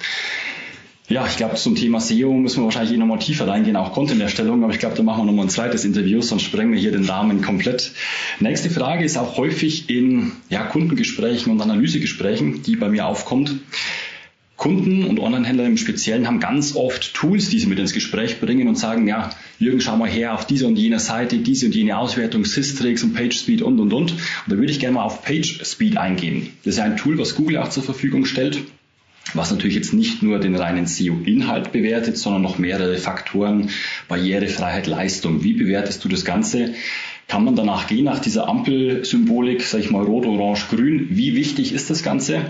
Ja, 1.10 1.26
ich 1.26 1.36
glaube, 1.36 1.56
zum 1.56 1.74
Thema 1.74 1.98
SEO 1.98 2.32
müssen 2.34 2.60
wir 2.60 2.66
wahrscheinlich 2.66 2.94
eh 2.94 2.96
nochmal 2.96 3.18
tiefer 3.18 3.48
reingehen, 3.48 3.74
auch 3.74 3.92
Content-Erstellung, 3.92 4.62
aber 4.62 4.72
ich 4.72 4.78
glaube, 4.78 4.94
da 4.94 5.02
machen 5.02 5.22
wir 5.22 5.26
nochmal 5.26 5.46
ein 5.46 5.50
zweites 5.50 5.84
Interview, 5.84 6.22
sonst 6.22 6.42
sprengen 6.42 6.72
wir 6.72 6.78
hier 6.78 6.92
den 6.92 7.04
Rahmen 7.04 7.42
komplett. 7.42 7.90
Nächste 8.38 8.70
Frage 8.70 9.04
ist 9.04 9.18
auch 9.18 9.36
häufig 9.36 9.90
in 9.90 10.30
ja, 10.50 10.62
Kundengesprächen 10.62 11.50
und 11.50 11.60
Analysegesprächen, 11.60 12.62
die 12.62 12.76
bei 12.76 12.88
mir 12.88 13.06
aufkommt. 13.06 13.56
Kunden 14.56 15.02
und 15.04 15.18
Onlinehändler 15.18 15.66
im 15.66 15.78
Speziellen 15.78 16.28
haben 16.28 16.38
ganz 16.38 16.76
oft 16.76 17.12
Tools, 17.12 17.48
die 17.48 17.58
sie 17.58 17.66
mit 17.66 17.80
ins 17.80 17.92
Gespräch 17.92 18.38
bringen 18.38 18.68
und 18.68 18.76
sagen, 18.76 19.08
ja, 19.08 19.30
Jürgen, 19.58 19.80
schau 19.80 19.96
mal 19.96 20.08
her 20.08 20.34
auf 20.34 20.46
diese 20.46 20.68
und 20.68 20.76
jene 20.76 21.00
Seite, 21.00 21.38
diese 21.38 21.66
und 21.66 21.74
jene 21.74 21.98
Auswertung, 21.98 22.44
Systrix 22.44 23.02
und 23.02 23.14
PageSpeed 23.14 23.62
und, 23.62 23.80
und, 23.80 23.92
und. 23.92 24.12
Und 24.12 24.20
da 24.46 24.56
würde 24.56 24.70
ich 24.70 24.78
gerne 24.78 24.94
mal 24.94 25.02
auf 25.02 25.24
PageSpeed 25.24 25.96
eingehen. 25.96 26.50
Das 26.62 26.74
ist 26.74 26.78
ja 26.78 26.84
ein 26.84 26.96
Tool, 26.96 27.18
was 27.18 27.34
Google 27.34 27.56
auch 27.56 27.70
zur 27.70 27.82
Verfügung 27.82 28.26
stellt 28.26 28.62
was 29.34 29.50
natürlich 29.50 29.76
jetzt 29.76 29.92
nicht 29.92 30.22
nur 30.22 30.38
den 30.38 30.56
reinen 30.56 30.86
SEO-Inhalt 30.86 31.72
bewertet, 31.72 32.18
sondern 32.18 32.42
noch 32.42 32.58
mehrere 32.58 32.98
Faktoren, 32.98 33.70
Barrierefreiheit, 34.08 34.86
Leistung. 34.86 35.42
Wie 35.42 35.54
bewertest 35.54 36.04
du 36.04 36.08
das 36.08 36.24
Ganze? 36.24 36.74
Kann 37.28 37.44
man 37.44 37.54
danach 37.54 37.86
gehen, 37.86 38.06
nach 38.06 38.18
dieser 38.18 38.48
Ampelsymbolik, 38.48 39.62
sag 39.62 39.80
ich 39.80 39.90
mal 39.90 40.04
rot, 40.04 40.26
orange, 40.26 40.66
grün? 40.68 41.06
Wie 41.10 41.36
wichtig 41.36 41.72
ist 41.72 41.88
das 41.88 42.02
Ganze? 42.02 42.40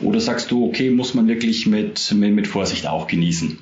Oder 0.00 0.18
sagst 0.20 0.50
du, 0.50 0.66
okay, 0.66 0.90
muss 0.90 1.12
man 1.12 1.28
wirklich 1.28 1.66
mit, 1.66 2.10
mit, 2.12 2.34
mit 2.34 2.46
Vorsicht 2.46 2.86
auch 2.86 3.06
genießen? 3.06 3.58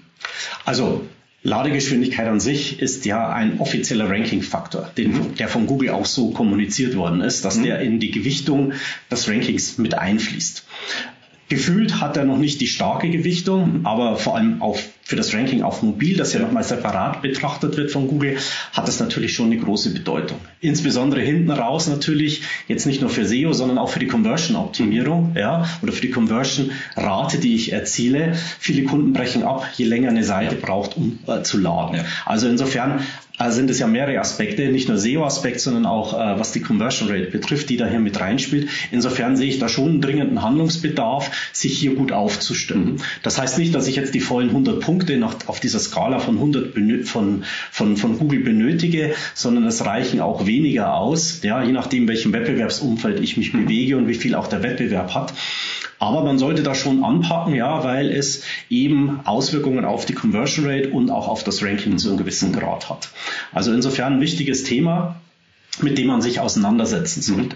Also 0.64 1.05
Ladegeschwindigkeit 1.42 2.29
an 2.29 2.38
sich 2.38 2.81
ist 2.81 3.05
ja 3.05 3.33
ein 3.33 3.59
offizieller 3.59 4.09
Ranking-Faktor, 4.09 4.92
mhm. 4.96 5.35
der 5.37 5.48
von 5.48 5.66
Google 5.66 5.90
auch 5.90 6.07
so 6.07 6.31
kommuniziert 6.31 6.94
worden 6.94 7.20
ist, 7.20 7.44
dass 7.44 7.57
mhm. 7.57 7.64
der 7.64 7.81
in 7.81 7.98
die 7.98 8.12
Gewichtung 8.12 8.72
des 9.11 9.29
Rankings 9.29 9.79
mit 9.79 9.94
einfließt. 9.94 10.64
Gefühlt 11.52 12.00
hat 12.00 12.16
er 12.16 12.24
noch 12.24 12.38
nicht 12.38 12.62
die 12.62 12.66
starke 12.66 13.10
Gewichtung, 13.10 13.82
aber 13.84 14.16
vor 14.16 14.36
allem 14.36 14.62
auf, 14.62 14.82
für 15.02 15.16
das 15.16 15.34
Ranking 15.34 15.60
auf 15.60 15.82
Mobil, 15.82 16.16
das 16.16 16.32
ja 16.32 16.40
nochmal 16.40 16.64
separat 16.64 17.20
betrachtet 17.20 17.76
wird 17.76 17.90
von 17.90 18.08
Google, 18.08 18.38
hat 18.72 18.88
das 18.88 19.00
natürlich 19.00 19.34
schon 19.34 19.52
eine 19.52 19.58
große 19.58 19.92
Bedeutung. 19.92 20.38
Insbesondere 20.62 21.20
hinten 21.20 21.50
raus 21.50 21.88
natürlich, 21.88 22.40
jetzt 22.68 22.86
nicht 22.86 23.02
nur 23.02 23.10
für 23.10 23.26
SEO, 23.26 23.52
sondern 23.52 23.76
auch 23.76 23.90
für 23.90 23.98
die 23.98 24.06
Conversion-Optimierung, 24.06 25.36
ja, 25.36 25.68
oder 25.82 25.92
für 25.92 26.00
die 26.00 26.10
Conversion-Rate, 26.10 27.36
die 27.36 27.54
ich 27.54 27.70
erziele. 27.70 28.32
Viele 28.58 28.84
Kunden 28.84 29.12
brechen 29.12 29.42
ab, 29.42 29.68
je 29.76 29.84
länger 29.84 30.08
eine 30.08 30.24
Seite 30.24 30.54
braucht, 30.54 30.96
um 30.96 31.18
äh, 31.26 31.42
zu 31.42 31.58
laden. 31.58 31.96
Ja. 31.96 32.04
Also 32.24 32.48
insofern 32.48 33.00
sind 33.49 33.71
es 33.71 33.79
ja 33.79 33.87
mehrere 33.87 34.21
Aspekte, 34.21 34.71
nicht 34.71 34.88
nur 34.88 34.99
SEO-Aspekt, 34.99 35.61
sondern 35.61 35.87
auch 35.87 36.14
äh, 36.14 36.38
was 36.38 36.53
die 36.53 36.61
Conversion 36.61 37.09
Rate 37.09 37.31
betrifft, 37.31 37.71
die 37.71 37.77
da 37.77 37.87
hier 37.87 37.99
mit 37.99 38.21
reinspielt. 38.21 38.68
Insofern 38.90 39.37
sehe 39.37 39.49
ich 39.49 39.59
da 39.59 39.68
schon 39.68 39.88
einen 39.88 40.01
dringenden 40.01 40.42
Handlungsbedarf, 40.42 41.51
sich 41.53 41.79
hier 41.79 41.95
gut 41.95 42.12
aufzustimmen. 42.12 43.03
Das 43.23 43.40
heißt 43.40 43.59
nicht, 43.59 43.75
dass 43.75 43.88
ich 43.88 43.97
jetzt 43.97 44.14
die 44.14 44.21
vollen 44.21 44.49
100 44.49 44.81
Punkte 44.81 45.16
noch 45.16 45.49
auf 45.49 45.61
dieser 45.61 45.79
Skala 45.79 46.18
von 46.18 46.37
100 46.37 47.09
von, 47.09 47.45
von, 47.71 47.97
von 47.97 48.18
Google 48.18 48.40
benötige, 48.40 49.14
sondern 49.35 49.64
es 49.64 49.85
reichen 49.85 50.21
auch 50.21 50.47
weniger 50.47 50.95
aus, 50.95 51.42
ja, 51.42 51.62
je 51.62 51.73
nachdem, 51.73 52.09
welchem 52.09 52.33
Wettbewerbsumfeld 52.33 53.21
ich 53.21 53.37
mich 53.37 53.53
bewege 53.53 53.97
und 53.97 54.09
wie 54.09 54.14
viel 54.14 54.35
auch 54.35 54.47
der 54.47 54.62
Wettbewerb 54.62 55.14
hat. 55.14 55.33
Aber 56.02 56.24
man 56.24 56.36
sollte 56.36 56.64
da 56.64 56.74
schon 56.74 57.04
anpacken, 57.04 57.54
ja, 57.54 57.84
weil 57.84 58.10
es 58.10 58.42
eben 58.68 59.20
Auswirkungen 59.22 59.84
auf 59.84 60.04
die 60.04 60.14
Conversion 60.14 60.66
Rate 60.66 60.90
und 60.90 61.12
auch 61.12 61.28
auf 61.28 61.44
das 61.44 61.62
Ranking 61.62 61.96
zu 61.96 62.08
einem 62.08 62.18
gewissen 62.18 62.52
Grad 62.52 62.90
hat. 62.90 63.10
Also 63.52 63.72
insofern 63.72 64.14
ein 64.14 64.20
wichtiges 64.20 64.64
Thema, 64.64 65.20
mit 65.80 65.98
dem 65.98 66.08
man 66.08 66.20
sich 66.20 66.40
auseinandersetzen 66.40 67.22
sollte. 67.22 67.54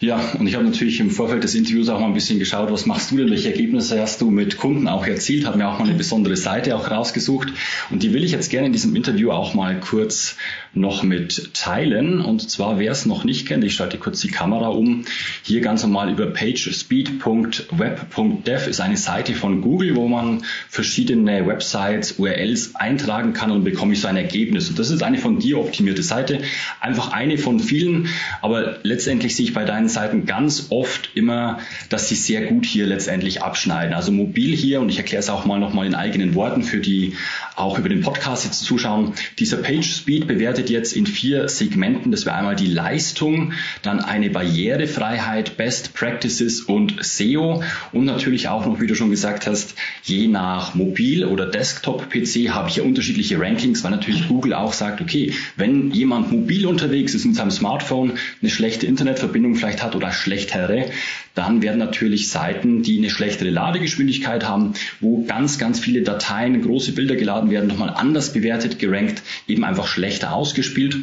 Ja, 0.00 0.20
und 0.38 0.46
ich 0.46 0.54
habe 0.54 0.64
natürlich 0.64 1.00
im 1.00 1.10
Vorfeld 1.10 1.42
des 1.42 1.56
Interviews 1.56 1.88
auch 1.88 1.98
mal 1.98 2.06
ein 2.06 2.14
bisschen 2.14 2.38
geschaut, 2.38 2.70
was 2.70 2.86
machst 2.86 3.10
du 3.10 3.16
denn, 3.16 3.30
welche 3.30 3.50
Ergebnisse 3.50 4.00
hast 4.00 4.20
du 4.20 4.30
mit 4.30 4.56
Kunden 4.56 4.86
auch 4.86 5.04
erzielt, 5.04 5.44
habe 5.44 5.58
mir 5.58 5.68
auch 5.68 5.80
mal 5.80 5.86
eine 5.86 5.98
besondere 5.98 6.36
Seite 6.36 6.76
auch 6.76 6.88
rausgesucht. 6.88 7.48
Und 7.90 8.04
die 8.04 8.12
will 8.12 8.22
ich 8.22 8.30
jetzt 8.30 8.48
gerne 8.48 8.68
in 8.68 8.72
diesem 8.72 8.94
Interview 8.94 9.32
auch 9.32 9.54
mal 9.54 9.80
kurz 9.80 10.36
noch 10.72 11.02
mit 11.02 11.52
teilen. 11.54 12.20
Und 12.20 12.48
zwar, 12.48 12.78
wer 12.78 12.92
es 12.92 13.06
noch 13.06 13.24
nicht 13.24 13.48
kennt, 13.48 13.64
ich 13.64 13.74
schalte 13.74 13.98
kurz 13.98 14.20
die 14.20 14.28
Kamera 14.28 14.68
um, 14.68 15.04
hier 15.42 15.62
ganz 15.62 15.82
normal 15.82 16.12
über 16.12 16.26
pagespeed.web.dev 16.26 18.68
ist 18.68 18.80
eine 18.80 18.96
Seite 18.96 19.34
von 19.34 19.62
Google, 19.62 19.96
wo 19.96 20.06
man 20.06 20.44
verschiedene 20.68 21.44
Websites, 21.48 22.12
URLs 22.18 22.76
eintragen 22.76 23.32
kann 23.32 23.50
und 23.50 23.64
bekomme 23.64 23.94
ich 23.94 24.00
so 24.00 24.06
ein 24.06 24.16
Ergebnis. 24.16 24.70
Und 24.70 24.78
das 24.78 24.90
ist 24.90 25.02
eine 25.02 25.18
von 25.18 25.40
dir 25.40 25.58
optimierte 25.58 26.04
Seite, 26.04 26.38
einfach 26.80 27.10
eine 27.10 27.36
von 27.36 27.58
vielen, 27.58 28.06
aber 28.42 28.78
letztendlich 28.84 29.34
sehe 29.34 29.46
ich 29.46 29.54
bei 29.54 29.64
deinen 29.64 29.87
beiden 29.88 29.90
Seiten 29.90 30.26
ganz 30.26 30.66
oft 30.70 31.10
immer, 31.14 31.58
dass 31.88 32.08
sie 32.08 32.14
sehr 32.14 32.46
gut 32.46 32.66
hier 32.66 32.86
letztendlich 32.86 33.42
abschneiden. 33.42 33.94
Also 33.94 34.12
mobil 34.12 34.54
hier, 34.54 34.80
und 34.80 34.88
ich 34.88 34.98
erkläre 34.98 35.20
es 35.20 35.30
auch 35.30 35.44
mal 35.44 35.58
nochmal 35.58 35.86
in 35.86 35.94
eigenen 35.94 36.34
Worten 36.34 36.62
für 36.62 36.80
die 36.80 37.14
auch 37.56 37.78
über 37.78 37.88
den 37.88 38.02
Podcast 38.02 38.44
jetzt 38.44 38.60
zuschauen. 38.60 39.14
Dieser 39.38 39.56
Page 39.56 39.84
Speed 39.84 40.26
bewertet 40.26 40.70
jetzt 40.70 40.94
in 40.94 41.06
vier 41.06 41.48
Segmenten. 41.48 42.12
Das 42.12 42.26
wäre 42.26 42.36
einmal 42.36 42.54
die 42.54 42.66
Leistung, 42.66 43.52
dann 43.82 44.00
eine 44.00 44.30
Barrierefreiheit, 44.30 45.56
Best 45.56 45.94
Practices 45.94 46.60
und 46.60 46.96
SEO 47.00 47.62
und 47.92 48.04
natürlich 48.04 48.48
auch 48.48 48.66
noch, 48.66 48.80
wie 48.80 48.86
du 48.86 48.94
schon 48.94 49.10
gesagt 49.10 49.46
hast, 49.46 49.74
je 50.04 50.28
nach 50.28 50.74
Mobil- 50.74 51.24
oder 51.24 51.46
Desktop-PC 51.46 52.50
habe 52.50 52.68
ich 52.68 52.76
ja 52.76 52.82
unterschiedliche 52.84 53.40
Rankings, 53.40 53.82
weil 53.82 53.90
natürlich 53.90 54.28
Google 54.28 54.54
auch 54.54 54.72
sagt, 54.72 55.00
okay, 55.00 55.32
wenn 55.56 55.90
jemand 55.90 56.30
mobil 56.30 56.66
unterwegs 56.66 57.14
ist 57.14 57.24
mit 57.24 57.34
seinem 57.34 57.50
Smartphone, 57.50 58.12
eine 58.40 58.50
schlechte 58.50 58.86
Internetverbindung 58.86 59.54
vielleicht 59.54 59.77
hat 59.82 59.96
oder 59.96 60.12
schlechtere, 60.12 60.90
dann 61.34 61.62
werden 61.62 61.78
natürlich 61.78 62.28
Seiten, 62.30 62.82
die 62.82 62.98
eine 62.98 63.10
schlechtere 63.10 63.50
Ladegeschwindigkeit 63.50 64.46
haben, 64.46 64.74
wo 65.00 65.24
ganz, 65.24 65.58
ganz 65.58 65.80
viele 65.80 66.02
Dateien, 66.02 66.62
große 66.62 66.92
Bilder 66.92 67.16
geladen 67.16 67.50
werden, 67.50 67.68
nochmal 67.68 67.90
anders 67.90 68.32
bewertet, 68.32 68.78
gerankt, 68.78 69.22
eben 69.46 69.64
einfach 69.64 69.86
schlechter 69.86 70.32
ausgespielt. 70.32 70.96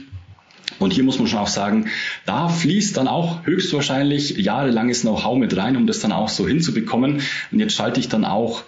Und 0.80 0.92
hier 0.92 1.04
muss 1.04 1.20
man 1.20 1.28
schon 1.28 1.40
auch 1.40 1.48
sagen, 1.48 1.88
da 2.26 2.50
fließt 2.50 2.98
dann 2.98 3.08
auch 3.08 3.46
höchstwahrscheinlich 3.46 4.38
jahrelanges 4.38 5.02
Know-how 5.02 5.38
mit 5.38 5.56
rein, 5.56 5.78
um 5.78 5.88
das 5.88 6.00
dann 6.00 6.12
auch 6.12 6.30
so 6.30 6.48
hinzubekommen. 6.48 7.22
Und 7.52 7.60
jetzt 7.60 7.76
schalte 7.76 8.00
ich 8.00 8.10
dann 8.10 8.26
auch 8.26 8.64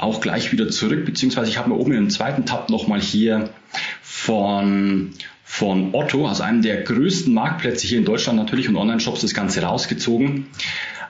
auch 0.00 0.20
gleich 0.20 0.50
wieder 0.50 0.68
zurück, 0.70 1.04
beziehungsweise 1.04 1.50
ich 1.50 1.58
habe 1.58 1.68
mir 1.68 1.76
oben 1.76 1.92
im 1.92 2.08
zweiten 2.08 2.46
Tab 2.46 2.70
nochmal 2.70 3.00
hier 3.00 3.50
von 4.00 5.10
von 5.52 5.94
Otto, 5.94 6.28
also 6.28 6.44
einem 6.44 6.62
der 6.62 6.80
größten 6.82 7.34
Marktplätze 7.34 7.84
hier 7.84 7.98
in 7.98 8.04
Deutschland 8.04 8.38
natürlich 8.38 8.68
und 8.68 8.76
Online-Shops 8.76 9.22
das 9.22 9.34
Ganze 9.34 9.60
rausgezogen. 9.62 10.46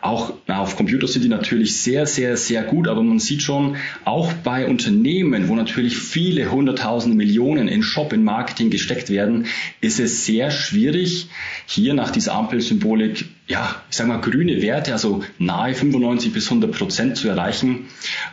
Auch 0.00 0.33
na, 0.46 0.61
auf 0.61 0.76
Computer 0.76 1.07
sind 1.07 1.22
die 1.22 1.29
natürlich 1.29 1.76
sehr, 1.76 2.07
sehr, 2.07 2.38
sehr 2.38 2.62
gut, 2.62 2.88
aber 2.88 3.03
man 3.03 3.18
sieht 3.18 3.42
schon, 3.42 3.76
auch 4.07 4.33
bei 4.33 4.66
Unternehmen, 4.66 5.48
wo 5.48 5.55
natürlich 5.55 5.98
viele 5.98 6.50
hunderttausende 6.50 7.18
Millionen 7.18 7.68
in 7.68 7.83
Shop, 7.83 8.14
in 8.14 8.24
Marketing 8.24 8.70
gesteckt 8.70 9.11
werden, 9.11 9.44
ist 9.83 10.00
es 10.00 10.24
sehr 10.24 10.50
schwierig, 10.50 11.29
hier 11.66 11.92
nach 11.92 12.11
dieser 12.11 12.33
Ampelsymbolik, 12.33 13.26
ja, 13.51 13.83
ich 13.91 13.97
sag 13.97 14.07
mal, 14.07 14.21
grüne 14.21 14.63
Werte, 14.63 14.93
also 14.93 15.25
nahe 15.39 15.75
95 15.75 16.33
bis 16.33 16.47
100 16.47 16.71
Prozent 16.71 17.17
zu 17.17 17.29
erreichen, 17.29 17.87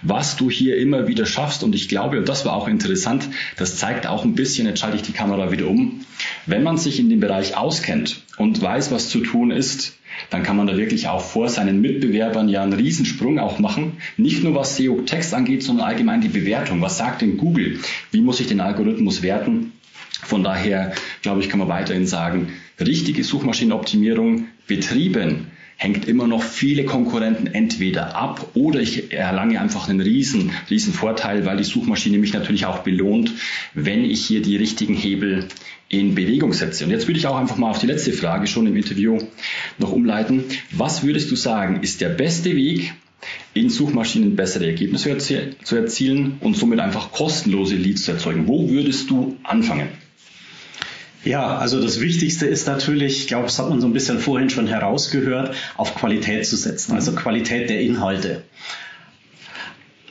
was 0.04 0.36
du 0.36 0.52
hier 0.52 0.78
immer 0.78 1.08
wieder 1.08 1.26
schaffst. 1.26 1.64
Und 1.64 1.74
ich 1.74 1.90
glaube, 1.90 2.20
und 2.20 2.30
das 2.30 2.46
war 2.46 2.54
auch 2.54 2.68
interessant, 2.68 3.28
das 3.58 3.78
zeigt 3.78 4.06
auch 4.06 4.24
ein 4.24 4.36
bisschen, 4.36 4.68
jetzt 4.68 4.80
schalte 4.80 4.96
ich 4.98 5.02
die 5.02 5.14
Kamera 5.14 5.52
wieder 5.52 5.68
um, 5.68 6.02
wenn 6.46 6.62
man 6.62 6.78
sich 6.78 7.00
in 7.00 7.10
dem 7.10 7.20
Bereich 7.20 7.58
auskennt 7.58 8.22
und 8.38 8.62
weiß, 8.62 8.92
was 8.92 9.10
zu 9.10 9.22
tun 9.22 9.50
ist, 9.50 9.98
dann 10.30 10.44
kann 10.44 10.56
man 10.56 10.68
da 10.68 10.78
wirklich 10.78 11.08
auch 11.08 11.22
vor 11.22 11.50
seinen 11.50 11.82
Mitbewerbern 11.82 12.48
ja 12.48 12.62
einen 12.62 12.74
Riesensprung 12.74 13.40
auch 13.40 13.58
machen. 13.58 13.98
Nicht 14.18 14.44
nur 14.44 14.54
was 14.54 14.78
SEO-Text 14.78 15.34
angeht, 15.34 15.64
sondern 15.64 15.88
allgemein 15.88 16.22
die 16.22 16.28
Bewertung. 16.28 16.80
Was 16.82 17.00
sagt 17.00 17.24
denn 17.24 17.38
Google? 17.38 17.80
Wie 18.12 18.22
muss 18.22 18.40
ich 18.40 18.48
den 18.48 18.62
Algorithmus 18.62 19.24
werten? 19.24 19.74
Von 20.24 20.44
daher, 20.44 20.94
glaube 21.24 21.42
ich, 21.42 21.50
kann 21.50 21.60
man 21.60 21.70
weiterhin 21.70 22.06
sagen, 22.06 22.54
richtige 22.80 23.24
Suchmaschinenoptimierung 23.24 24.46
betrieben 24.68 25.48
hängt 25.78 26.08
immer 26.08 26.28
noch 26.28 26.44
viele 26.44 26.86
Konkurrenten 26.86 27.48
entweder 27.48 28.16
ab 28.16 28.52
oder 28.56 28.80
ich 28.82 29.14
erlange 29.14 29.62
einfach 29.62 29.88
einen 29.88 30.02
riesen, 30.02 30.52
riesen 30.70 30.92
Vorteil, 30.92 31.46
weil 31.46 31.58
die 31.58 31.64
Suchmaschine 31.64 32.18
mich 32.18 32.34
natürlich 32.34 32.66
auch 32.66 32.80
belohnt, 32.80 33.32
wenn 33.76 34.04
ich 34.04 34.26
hier 34.26 34.42
die 34.42 34.58
richtigen 34.58 34.96
Hebel 34.96 35.48
in 35.88 36.16
Bewegung 36.16 36.52
setze. 36.54 36.84
Und 36.84 36.90
jetzt 36.90 37.08
würde 37.08 37.20
ich 37.20 37.28
auch 37.28 37.38
einfach 37.38 37.58
mal 37.58 37.70
auf 37.70 37.80
die 37.80 37.88
letzte 37.88 38.12
Frage 38.12 38.48
schon 38.48 38.66
im 38.66 38.76
Interview 38.76 39.20
noch 39.78 39.92
umleiten. 39.92 40.46
Was 40.72 41.04
würdest 41.04 41.30
du 41.30 41.36
sagen, 41.36 41.82
ist 41.84 42.02
der 42.02 42.10
beste 42.10 42.56
Weg, 42.56 42.94
in 43.54 43.70
Suchmaschinen 43.70 44.36
bessere 44.36 44.68
Ergebnisse 44.68 45.18
zu 45.18 45.76
erzielen 45.76 46.38
und 46.42 46.56
somit 46.56 46.80
einfach 46.80 47.12
kostenlose 47.12 47.76
Leads 47.76 48.04
zu 48.04 48.12
erzeugen? 48.12 48.48
Wo 48.48 48.70
würdest 48.70 49.10
du 49.10 49.38
anfangen? 49.44 49.88
Ja, 51.28 51.58
also 51.58 51.82
das 51.82 52.00
Wichtigste 52.00 52.46
ist 52.46 52.68
natürlich, 52.68 53.20
ich 53.20 53.28
glaube, 53.28 53.48
das 53.48 53.60
hat 53.60 53.70
man 53.70 53.82
so 53.82 53.88
ein 53.88 53.92
bisschen 53.92 54.18
vorhin 54.18 54.50
schon 54.50 54.66
herausgehört, 54.66 55.54
auf 55.76 55.94
Qualität 55.94 56.46
zu 56.46 56.56
setzen, 56.56 56.94
also 56.94 57.12
Qualität 57.12 57.70
der 57.70 57.82
Inhalte. 57.82 58.44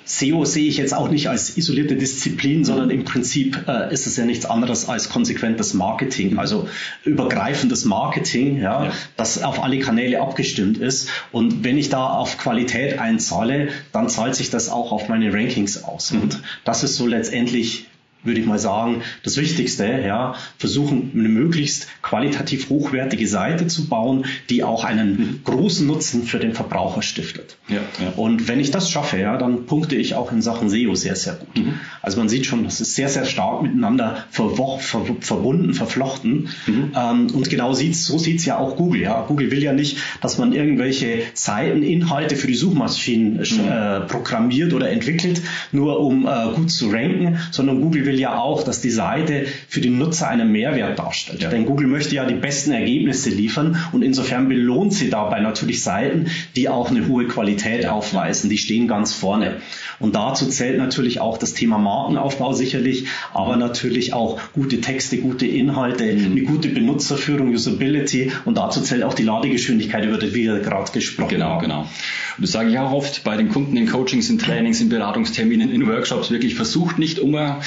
SEO 0.05 0.44
sehe 0.44 0.68
ich 0.68 0.76
jetzt 0.76 0.92
auch 0.94 1.09
nicht 1.09 1.29
als 1.31 1.57
isolierte 1.57 1.96
Disziplin, 1.96 2.66
sondern 2.66 2.90
im 2.90 3.05
Prinzip 3.05 3.66
äh, 3.66 3.92
ist 3.92 4.07
es 4.07 4.16
ja 4.16 4.26
nichts 4.26 4.44
anderes 4.44 4.90
als 4.90 5.09
konsequentes 5.09 5.72
Marketing, 5.72 6.38
also 6.38 6.68
übergreifendes 7.05 7.87
Marketing, 7.87 8.61
ja, 8.61 8.85
ja, 8.85 8.92
das 9.16 9.42
auf 9.42 9.64
alle 9.64 9.79
Kanäle 9.79 10.20
abgestimmt 10.20 10.76
ist. 10.76 11.09
Und 11.33 11.64
wenn 11.64 11.79
ich 11.79 11.88
da 11.88 12.07
auf 12.09 12.37
Qualität 12.37 12.98
einzahle, 12.98 13.70
dann 13.92 14.11
zahlt 14.11 14.37
sich 14.37 14.50
das 14.50 14.68
auch 14.68 14.92
auf 14.92 15.09
meine 15.09 15.33
Rankings 15.33 15.83
aus. 15.83 16.12
Mhm. 16.12 16.20
Und 16.20 16.42
das 16.64 16.85
ist 16.85 16.96
so 16.96 17.07
letztendlich 17.07 17.87
würde 18.27 18.41
ich 18.41 18.47
mal 18.47 18.59
sagen, 18.59 19.03
das 19.23 19.37
Wichtigste. 19.37 19.87
Ja, 19.87 20.35
versuchen 20.59 21.12
eine 21.15 21.29
möglichst 21.29 21.89
qualitativ 22.03 22.69
hochwertige 22.69 23.27
Seite 23.27 23.67
zu 23.67 23.89
bauen, 23.89 24.27
die 24.51 24.65
auch 24.65 24.85
einen 24.85 25.41
großen 25.45 25.87
Nutzen 25.87 26.25
für 26.25 26.39
den 26.39 26.53
Verbraucher 26.53 27.03
stiftet. 27.03 27.57
Ja, 27.69 27.77
ja. 27.77 28.12
Und 28.17 28.49
wenn 28.49 28.61
ich 28.61 28.71
das 28.71 28.91
schaffe, 28.91 29.19
ja, 29.19 29.37
dann 29.37 29.67
punkte 29.67 29.97
ich 29.97 30.15
auch 30.15 30.33
in 30.33 30.43
Sachen 30.43 30.69
SEO 30.69 30.95
sehr, 30.95 31.17
sehr 31.17 31.35
gut. 31.35 31.57
Mhm. 31.57 31.75
Also 32.03 32.19
man 32.19 32.29
sieht 32.29 32.47
schon, 32.47 32.65
das 32.65 32.81
ist 32.81 32.95
sehr, 32.95 33.09
sehr 33.09 33.25
stark 33.25 33.62
miteinander 33.62 34.25
ver 34.31 34.51
ver 34.51 35.05
verbunden, 35.21 35.75
verflochten. 35.75 36.49
Mhm. 36.67 36.93
Ähm, 36.97 37.27
und 37.33 37.51
genau 37.51 37.73
sieht's, 37.73 38.07
so 38.07 38.19
sieht's 38.19 38.45
ja 38.45 38.59
auch 38.59 38.77
Google. 38.77 39.03
Ja, 39.03 39.23
Google 39.23 39.51
will 39.51 39.62
ja 39.62 39.73
nicht, 39.73 39.99
dass 40.21 40.39
man 40.39 40.53
irgendwelche 40.53 41.23
Seiteninhalte 41.35 42.37
für 42.37 42.47
die 42.47 42.55
Suchmaschinen 42.55 43.35
mhm. 43.35 43.69
äh, 43.69 44.01
programmiert 44.01 44.73
oder 44.73 44.91
entwickelt, 44.91 45.43
nur 45.73 46.01
um 46.01 46.27
äh, 46.27 46.55
gut 46.55 46.71
zu 46.71 46.89
ranken, 46.89 47.39
sondern 47.51 47.81
Google 47.81 48.07
will 48.07 48.15
ja 48.18 48.38
auch, 48.38 48.62
dass 48.62 48.81
die 48.81 48.90
Seite 48.90 49.46
für 49.68 49.81
den 49.81 49.98
Nutzer 49.98 50.29
einen 50.29 50.50
Mehrwert 50.52 50.98
darstellt. 50.98 51.42
Ja. 51.42 51.50
Denn 51.50 51.66
Google 51.66 51.87
möchte 51.87 52.14
ja 52.14 52.24
die 52.24 52.35
besten 52.35 52.72
Ergebnisse 52.72 53.31
liefern 53.31 53.76
und 53.92 54.02
insofern 54.02 54.48
belohnt 54.48 54.92
sie 54.92 55.11
dabei 55.11 55.40
natürlich 55.40 55.83
Seiten, 55.83 56.26
die 56.57 56.68
auch 56.68 56.90
eine 56.90 57.09
hohe 57.09 57.26
Qualität 57.26 57.87
aufweisen. 57.87 58.50
Die 58.50 58.59
stehen 58.59 58.88
ganz 58.88 59.12
vorne. 59.12 59.57
Und 59.98 60.14
dazu 60.14 60.46
zählt 60.46 60.79
natürlich 60.79 61.20
auch 61.20 61.38
das 61.38 61.55
Thema 61.55 61.79
Markenaufbau 61.79 62.52
sicherlich, 62.52 63.07
aber 63.33 63.57
natürlich 63.57 64.12
auch 64.12 64.40
gute 64.52 64.81
Texte, 64.81 65.18
gute 65.18 65.46
Inhalte, 65.46 66.12
mhm. 66.12 66.33
eine 66.33 66.42
gute 66.42 66.68
Benutzerführung, 66.68 67.52
Usability 67.52 68.33
und 68.44 68.59
dazu 68.59 68.81
zählt 68.81 69.02
auch 69.02 69.14
die 69.14 69.22
Ladegeschwindigkeit, 69.22 70.05
über 70.05 70.18
die 70.18 70.35
wir 70.35 70.61
gerade 70.61 70.90
gesprochen 70.92 71.31
genau, 71.31 71.46
haben. 71.46 71.62
Genau, 71.62 71.83
genau. 71.83 71.90
Und 72.37 72.42
das 72.42 72.52
sage 72.52 72.70
ich 72.70 72.79
auch 72.79 72.92
oft 72.92 73.24
bei 73.24 73.37
den 73.37 73.48
Kunden 73.48 73.76
in 73.76 73.87
Coachings, 73.87 74.29
in 74.29 74.38
Trainings, 74.38 74.81
in 74.81 74.88
Beratungsterminen, 74.88 75.70
in 75.70 75.87
Workshops 75.87 76.31
wirklich 76.31 76.55
versucht 76.55 76.98
nicht 76.98 77.18
immer 77.18 77.61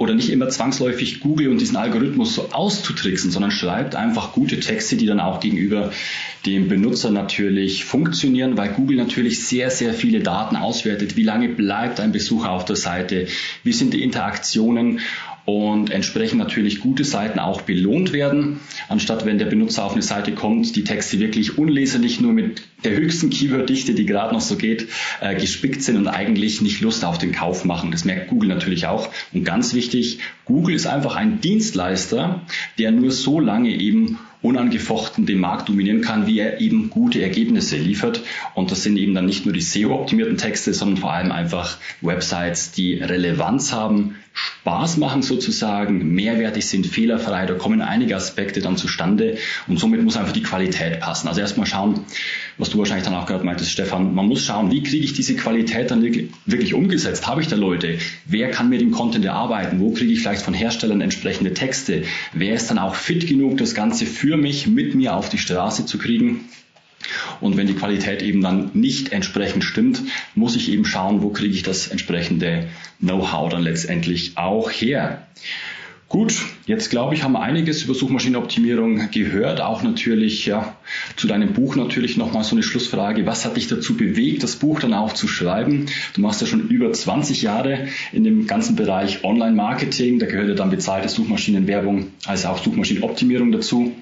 oder 0.00 0.14
nicht 0.14 0.30
immer 0.30 0.48
zwangsläufig 0.48 1.20
Google 1.20 1.48
und 1.48 1.60
diesen 1.60 1.76
Algorithmus 1.76 2.34
so 2.34 2.48
auszutricksen, 2.52 3.30
sondern 3.30 3.50
schreibt 3.50 3.94
einfach 3.94 4.32
gute 4.32 4.58
Texte, 4.58 4.96
die 4.96 5.04
dann 5.04 5.20
auch 5.20 5.40
gegenüber 5.40 5.92
dem 6.46 6.68
Benutzer 6.68 7.10
natürlich 7.10 7.84
funktionieren, 7.84 8.56
weil 8.56 8.70
Google 8.70 8.96
natürlich 8.96 9.44
sehr, 9.44 9.70
sehr 9.70 9.92
viele 9.92 10.20
Daten 10.20 10.56
auswertet. 10.56 11.18
Wie 11.18 11.22
lange 11.22 11.50
bleibt 11.50 12.00
ein 12.00 12.12
Besucher 12.12 12.50
auf 12.50 12.64
der 12.64 12.76
Seite? 12.76 13.26
Wie 13.62 13.74
sind 13.74 13.92
die 13.92 14.02
Interaktionen? 14.02 15.00
Und 15.50 15.90
entsprechend 15.90 16.38
natürlich 16.38 16.78
gute 16.78 17.02
Seiten 17.02 17.40
auch 17.40 17.62
belohnt 17.62 18.12
werden, 18.12 18.60
anstatt 18.88 19.26
wenn 19.26 19.38
der 19.38 19.46
Benutzer 19.46 19.84
auf 19.84 19.94
eine 19.94 20.02
Seite 20.02 20.30
kommt, 20.30 20.76
die 20.76 20.84
Texte 20.84 21.18
wirklich 21.18 21.58
unleserlich 21.58 22.20
nur 22.20 22.32
mit 22.32 22.62
der 22.84 22.92
höchsten 22.92 23.30
Keyworddichte, 23.30 23.94
die 23.94 24.06
gerade 24.06 24.32
noch 24.32 24.40
so 24.40 24.54
geht, 24.54 24.86
äh, 25.20 25.34
gespickt 25.34 25.82
sind 25.82 25.96
und 25.96 26.06
eigentlich 26.06 26.60
nicht 26.60 26.80
Lust 26.82 27.04
auf 27.04 27.18
den 27.18 27.32
Kauf 27.32 27.64
machen. 27.64 27.90
Das 27.90 28.04
merkt 28.04 28.28
Google 28.28 28.48
natürlich 28.48 28.86
auch. 28.86 29.08
Und 29.32 29.44
ganz 29.44 29.74
wichtig, 29.74 30.20
Google 30.44 30.76
ist 30.76 30.86
einfach 30.86 31.16
ein 31.16 31.40
Dienstleister, 31.40 32.42
der 32.78 32.92
nur 32.92 33.10
so 33.10 33.40
lange 33.40 33.70
eben 33.70 34.18
unangefochten 34.42 35.26
den 35.26 35.38
Markt 35.38 35.68
dominieren 35.68 36.00
kann, 36.00 36.26
wie 36.26 36.38
er 36.38 36.60
eben 36.60 36.90
gute 36.90 37.20
Ergebnisse 37.20 37.76
liefert. 37.76 38.22
Und 38.54 38.70
das 38.70 38.82
sind 38.82 38.96
eben 38.96 39.14
dann 39.14 39.26
nicht 39.26 39.44
nur 39.44 39.52
die 39.52 39.60
SEO-optimierten 39.60 40.38
Texte, 40.38 40.72
sondern 40.72 40.98
vor 40.98 41.12
allem 41.12 41.32
einfach 41.32 41.76
Websites, 42.00 42.72
die 42.72 42.94
Relevanz 42.94 43.72
haben, 43.72 44.16
Spaß 44.60 44.98
machen 44.98 45.22
sozusagen, 45.22 46.14
mehrwertig 46.14 46.66
sind, 46.66 46.86
fehlerfrei, 46.86 47.46
da 47.46 47.54
kommen 47.54 47.80
einige 47.80 48.16
Aspekte 48.16 48.60
dann 48.60 48.76
zustande 48.76 49.38
und 49.66 49.78
somit 49.78 50.02
muss 50.02 50.16
einfach 50.16 50.32
die 50.32 50.42
Qualität 50.42 51.00
passen. 51.00 51.28
Also 51.28 51.40
erstmal 51.40 51.66
schauen, 51.66 52.04
was 52.58 52.70
du 52.70 52.78
wahrscheinlich 52.78 53.04
dann 53.04 53.14
auch 53.14 53.26
gerade 53.26 53.44
meintest, 53.44 53.70
Stefan, 53.70 54.14
man 54.14 54.26
muss 54.26 54.44
schauen, 54.44 54.70
wie 54.70 54.82
kriege 54.82 55.04
ich 55.04 55.12
diese 55.12 55.34
Qualität 55.34 55.90
dann 55.90 56.02
wirklich 56.02 56.74
umgesetzt? 56.74 57.26
Habe 57.26 57.42
ich 57.42 57.48
da 57.48 57.56
Leute? 57.56 57.98
Wer 58.26 58.50
kann 58.50 58.68
mir 58.68 58.78
den 58.78 58.90
Content 58.90 59.24
erarbeiten? 59.24 59.80
Wo 59.80 59.92
kriege 59.92 60.12
ich 60.12 60.20
vielleicht 60.20 60.42
von 60.42 60.54
Herstellern 60.54 61.00
entsprechende 61.00 61.54
Texte? 61.54 62.04
Wer 62.32 62.54
ist 62.54 62.70
dann 62.70 62.78
auch 62.78 62.94
fit 62.94 63.26
genug, 63.26 63.58
das 63.58 63.74
Ganze 63.74 64.06
für 64.06 64.36
mich, 64.36 64.66
mit 64.66 64.94
mir 64.94 65.14
auf 65.14 65.28
die 65.28 65.38
Straße 65.38 65.86
zu 65.86 65.98
kriegen? 65.98 66.48
Und 67.40 67.56
wenn 67.56 67.66
die 67.66 67.74
Qualität 67.74 68.22
eben 68.22 68.40
dann 68.40 68.70
nicht 68.74 69.12
entsprechend 69.12 69.64
stimmt, 69.64 70.02
muss 70.34 70.56
ich 70.56 70.70
eben 70.70 70.84
schauen, 70.84 71.22
wo 71.22 71.30
kriege 71.30 71.54
ich 71.54 71.62
das 71.62 71.88
entsprechende 71.88 72.68
Know-how 73.00 73.50
dann 73.50 73.62
letztendlich 73.62 74.36
auch 74.36 74.70
her. 74.70 75.26
Gut, 76.10 76.34
jetzt 76.66 76.90
glaube 76.90 77.14
ich, 77.14 77.22
haben 77.22 77.34
wir 77.34 77.40
einiges 77.40 77.84
über 77.84 77.94
Suchmaschinenoptimierung 77.94 79.12
gehört. 79.12 79.60
Auch 79.60 79.84
natürlich 79.84 80.44
ja, 80.44 80.76
zu 81.14 81.28
deinem 81.28 81.52
Buch 81.52 81.76
natürlich 81.76 82.16
nochmal 82.16 82.42
so 82.42 82.56
eine 82.56 82.64
Schlussfrage. 82.64 83.26
Was 83.26 83.44
hat 83.44 83.56
dich 83.56 83.68
dazu 83.68 83.96
bewegt, 83.96 84.42
das 84.42 84.56
Buch 84.56 84.80
dann 84.80 84.92
auch 84.92 85.12
zu 85.12 85.28
schreiben? 85.28 85.86
Du 86.14 86.20
machst 86.20 86.40
ja 86.40 86.48
schon 86.48 86.68
über 86.68 86.92
20 86.92 87.42
Jahre 87.42 87.86
in 88.10 88.24
dem 88.24 88.48
ganzen 88.48 88.74
Bereich 88.74 89.22
Online-Marketing. 89.22 90.18
Da 90.18 90.26
gehört 90.26 90.48
ja 90.48 90.54
dann 90.54 90.70
bezahlte 90.70 91.08
Suchmaschinenwerbung 91.08 92.08
als 92.26 92.44
auch 92.44 92.60
Suchmaschinenoptimierung 92.60 93.52
dazu. 93.52 93.92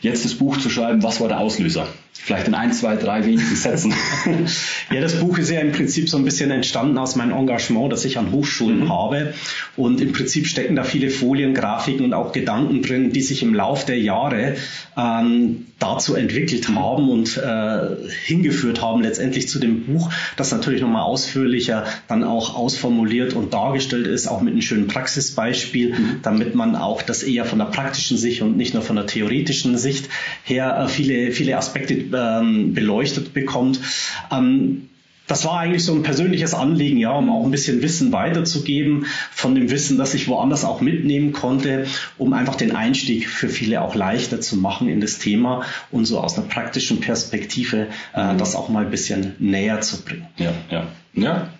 Jetzt 0.00 0.24
das 0.24 0.34
Buch 0.34 0.56
zu 0.58 0.70
schreiben, 0.70 1.02
was 1.02 1.20
war 1.20 1.28
der 1.28 1.40
Auslöser? 1.40 1.88
Vielleicht 2.20 2.48
in 2.48 2.54
ein, 2.54 2.72
zwei, 2.72 2.96
drei 2.96 3.24
wenigen 3.24 3.56
Sätzen. 3.56 3.94
ja, 4.90 5.00
das 5.00 5.20
Buch 5.20 5.38
ist 5.38 5.50
ja 5.50 5.60
im 5.60 5.72
Prinzip 5.72 6.08
so 6.08 6.18
ein 6.18 6.24
bisschen 6.24 6.50
entstanden 6.50 6.98
aus 6.98 7.16
meinem 7.16 7.32
Engagement, 7.32 7.92
das 7.92 8.04
ich 8.04 8.18
an 8.18 8.32
Hochschulen 8.32 8.80
mhm. 8.80 8.92
habe. 8.92 9.34
Und 9.76 10.00
im 10.00 10.12
Prinzip 10.12 10.46
stecken 10.46 10.76
da 10.76 10.84
viele 10.84 11.10
Folien, 11.10 11.54
Grafiken 11.54 12.04
und 12.04 12.12
auch 12.14 12.32
Gedanken 12.32 12.82
drin, 12.82 13.12
die 13.12 13.22
sich 13.22 13.42
im 13.42 13.54
Lauf 13.54 13.84
der 13.86 13.98
Jahre 13.98 14.56
ähm, 14.96 15.66
dazu 15.78 16.16
entwickelt 16.16 16.68
mhm. 16.68 16.78
haben 16.78 17.08
und 17.08 17.36
äh, 17.36 18.10
hingeführt 18.26 18.82
haben 18.82 19.00
letztendlich 19.00 19.48
zu 19.48 19.58
dem 19.58 19.86
Buch, 19.86 20.10
das 20.36 20.50
natürlich 20.50 20.82
nochmal 20.82 21.02
ausführlicher 21.02 21.84
dann 22.08 22.24
auch 22.24 22.56
ausformuliert 22.56 23.32
und 23.34 23.54
dargestellt 23.54 24.06
ist, 24.06 24.26
auch 24.26 24.40
mit 24.40 24.52
einem 24.52 24.62
schönen 24.62 24.88
Praxisbeispiel, 24.88 25.94
mhm. 25.94 26.20
damit 26.22 26.54
man 26.54 26.74
auch 26.74 27.00
das 27.00 27.22
eher 27.22 27.44
von 27.44 27.58
der 27.58 27.66
praktischen 27.66 28.18
Sicht 28.18 28.42
und 28.42 28.56
nicht 28.56 28.74
nur 28.74 28.82
von 28.82 28.96
der 28.96 29.06
theoretischen 29.06 29.67
Sicht 29.76 30.08
her 30.44 30.84
äh, 30.84 30.88
viele, 30.88 31.32
viele 31.32 31.56
Aspekte 31.58 31.94
ähm, 31.94 32.72
beleuchtet 32.72 33.34
bekommt. 33.34 33.80
Ähm, 34.32 34.88
das 35.28 35.44
war 35.44 35.60
eigentlich 35.60 35.84
so 35.84 35.94
ein 35.94 36.02
persönliches 36.02 36.54
Anliegen, 36.54 36.96
ja, 36.96 37.12
um 37.12 37.30
auch 37.30 37.44
ein 37.44 37.50
bisschen 37.50 37.82
Wissen 37.82 38.12
weiterzugeben 38.12 39.06
von 39.30 39.54
dem 39.54 39.70
Wissen, 39.70 39.98
das 39.98 40.14
ich 40.14 40.26
woanders 40.26 40.64
auch 40.64 40.80
mitnehmen 40.80 41.32
konnte, 41.32 41.86
um 42.16 42.32
einfach 42.32 42.56
den 42.56 42.74
Einstieg 42.74 43.28
für 43.28 43.50
viele 43.50 43.82
auch 43.82 43.94
leichter 43.94 44.40
zu 44.40 44.56
machen 44.56 44.88
in 44.88 45.00
das 45.00 45.18
Thema 45.18 45.64
und 45.90 46.06
so 46.06 46.18
aus 46.18 46.38
einer 46.38 46.48
praktischen 46.48 47.00
Perspektive 47.00 47.88
äh, 48.14 48.36
das 48.36 48.56
auch 48.56 48.70
mal 48.70 48.86
ein 48.86 48.90
bisschen 48.90 49.34
näher 49.38 49.82
zu 49.82 50.02
bringen. 50.02 50.26
Ja, 50.38 50.54
ja, 50.70 50.86
ja. 51.12 51.50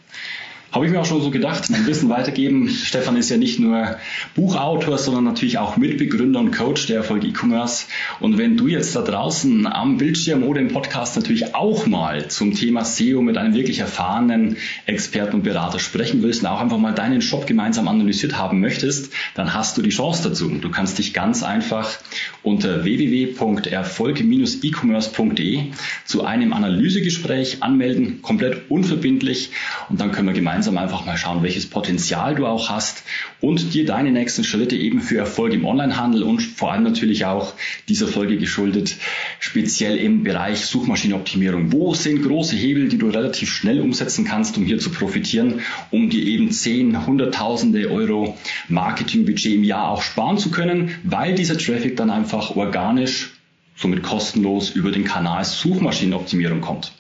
Habe 0.70 0.84
ich 0.84 0.92
mir 0.92 1.00
auch 1.00 1.06
schon 1.06 1.22
so 1.22 1.30
gedacht, 1.30 1.70
ein 1.72 1.86
Wissen 1.86 2.10
weitergeben. 2.10 2.68
Stefan 2.68 3.16
ist 3.16 3.30
ja 3.30 3.38
nicht 3.38 3.58
nur 3.58 3.96
Buchautor, 4.34 4.98
sondern 4.98 5.24
natürlich 5.24 5.56
auch 5.56 5.78
Mitbegründer 5.78 6.40
und 6.40 6.54
Coach 6.54 6.86
der 6.88 6.96
Erfolg 6.96 7.24
E-Commerce. 7.24 7.86
Und 8.20 8.36
wenn 8.36 8.58
du 8.58 8.68
jetzt 8.68 8.94
da 8.94 9.00
draußen 9.00 9.66
am 9.66 9.96
Bildschirm 9.96 10.42
oder 10.42 10.60
im 10.60 10.68
Podcast 10.68 11.16
natürlich 11.16 11.54
auch 11.54 11.86
mal 11.86 12.28
zum 12.28 12.54
Thema 12.54 12.84
SEO 12.84 13.22
mit 13.22 13.38
einem 13.38 13.54
wirklich 13.54 13.78
erfahrenen 13.78 14.58
Experten 14.84 15.36
und 15.36 15.42
Berater 15.42 15.78
sprechen 15.78 16.22
willst 16.22 16.42
und 16.42 16.48
auch 16.48 16.60
einfach 16.60 16.76
mal 16.76 16.92
deinen 16.92 17.22
Shop 17.22 17.46
gemeinsam 17.46 17.88
analysiert 17.88 18.36
haben 18.36 18.60
möchtest, 18.60 19.10
dann 19.34 19.54
hast 19.54 19.78
du 19.78 19.82
die 19.82 19.88
Chance 19.88 20.28
dazu. 20.28 20.50
Du 20.50 20.70
kannst 20.70 20.98
dich 20.98 21.14
ganz 21.14 21.42
einfach 21.42 21.96
unter 22.42 22.84
www.erfolg-e-commerce.de 22.84 25.62
zu 26.04 26.24
einem 26.24 26.52
Analysegespräch 26.52 27.62
anmelden, 27.62 28.20
komplett 28.20 28.70
unverbindlich 28.70 29.52
und 29.88 29.98
dann 29.98 30.12
können 30.12 30.28
wir 30.28 30.34
gemeinsam 30.34 30.57
gemeinsam 30.58 30.78
einfach 30.78 31.06
mal 31.06 31.16
schauen, 31.16 31.44
welches 31.44 31.66
Potenzial 31.66 32.34
du 32.34 32.44
auch 32.44 32.68
hast 32.68 33.04
und 33.40 33.74
dir 33.74 33.86
deine 33.86 34.10
nächsten 34.10 34.42
Schritte 34.42 34.74
eben 34.74 35.00
für 35.00 35.16
Erfolg 35.16 35.52
im 35.52 35.64
Onlinehandel 35.64 36.24
und 36.24 36.42
vor 36.42 36.72
allem 36.72 36.82
natürlich 36.82 37.26
auch 37.26 37.54
dieser 37.88 38.08
Folge 38.08 38.38
geschuldet, 38.38 38.96
speziell 39.38 39.96
im 39.98 40.24
Bereich 40.24 40.66
Suchmaschinenoptimierung. 40.66 41.70
Wo 41.70 41.94
sind 41.94 42.24
große 42.24 42.56
Hebel, 42.56 42.88
die 42.88 42.98
du 42.98 43.08
relativ 43.08 43.52
schnell 43.52 43.80
umsetzen 43.80 44.24
kannst, 44.24 44.58
um 44.58 44.64
hier 44.64 44.80
zu 44.80 44.90
profitieren, 44.90 45.60
um 45.92 46.10
dir 46.10 46.24
eben 46.24 46.50
10, 46.50 47.06
Hunderttausende 47.06 47.88
Euro 47.92 48.36
Marketingbudget 48.68 49.54
im 49.54 49.62
Jahr 49.62 49.90
auch 49.90 50.02
sparen 50.02 50.38
zu 50.38 50.50
können, 50.50 50.96
weil 51.04 51.36
dieser 51.36 51.56
Traffic 51.56 51.96
dann 51.96 52.10
einfach 52.10 52.56
organisch 52.56 53.37
somit 53.78 54.02
kostenlos 54.02 54.70
über 54.70 54.90
den 54.90 55.04
Kanal 55.04 55.44
Suchmaschinenoptimierung 55.44 56.60
kommt. 56.60 56.92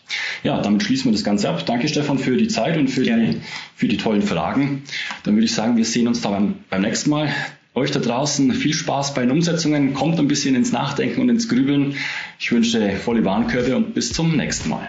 Ja, 0.44 0.60
damit 0.62 0.84
schließen 0.84 1.06
wir 1.06 1.12
das 1.12 1.24
Ganze 1.24 1.48
ab. 1.50 1.66
Danke 1.66 1.88
Stefan 1.88 2.18
für 2.18 2.36
die 2.36 2.48
Zeit 2.48 2.76
und 2.76 2.88
für, 2.88 3.02
die, 3.02 3.40
für 3.74 3.88
die 3.88 3.96
tollen 3.96 4.22
Fragen. 4.22 4.84
Dann 5.24 5.34
würde 5.34 5.46
ich 5.46 5.52
sagen, 5.52 5.76
wir 5.76 5.84
sehen 5.84 6.06
uns 6.06 6.20
da 6.20 6.30
beim, 6.30 6.54
beim 6.70 6.82
nächsten 6.82 7.10
Mal. 7.10 7.32
Euch 7.74 7.90
da 7.90 8.00
draußen 8.00 8.52
viel 8.52 8.72
Spaß 8.72 9.14
bei 9.14 9.22
den 9.22 9.30
Umsetzungen, 9.30 9.94
kommt 9.94 10.18
ein 10.18 10.28
bisschen 10.28 10.54
ins 10.54 10.72
Nachdenken 10.72 11.20
und 11.20 11.28
ins 11.28 11.48
Grübeln. 11.48 11.96
Ich 12.38 12.50
wünsche 12.50 12.96
volle 12.96 13.24
Warenkörbe 13.24 13.76
und 13.76 13.94
bis 13.94 14.12
zum 14.12 14.36
nächsten 14.36 14.68
Mal. 14.68 14.88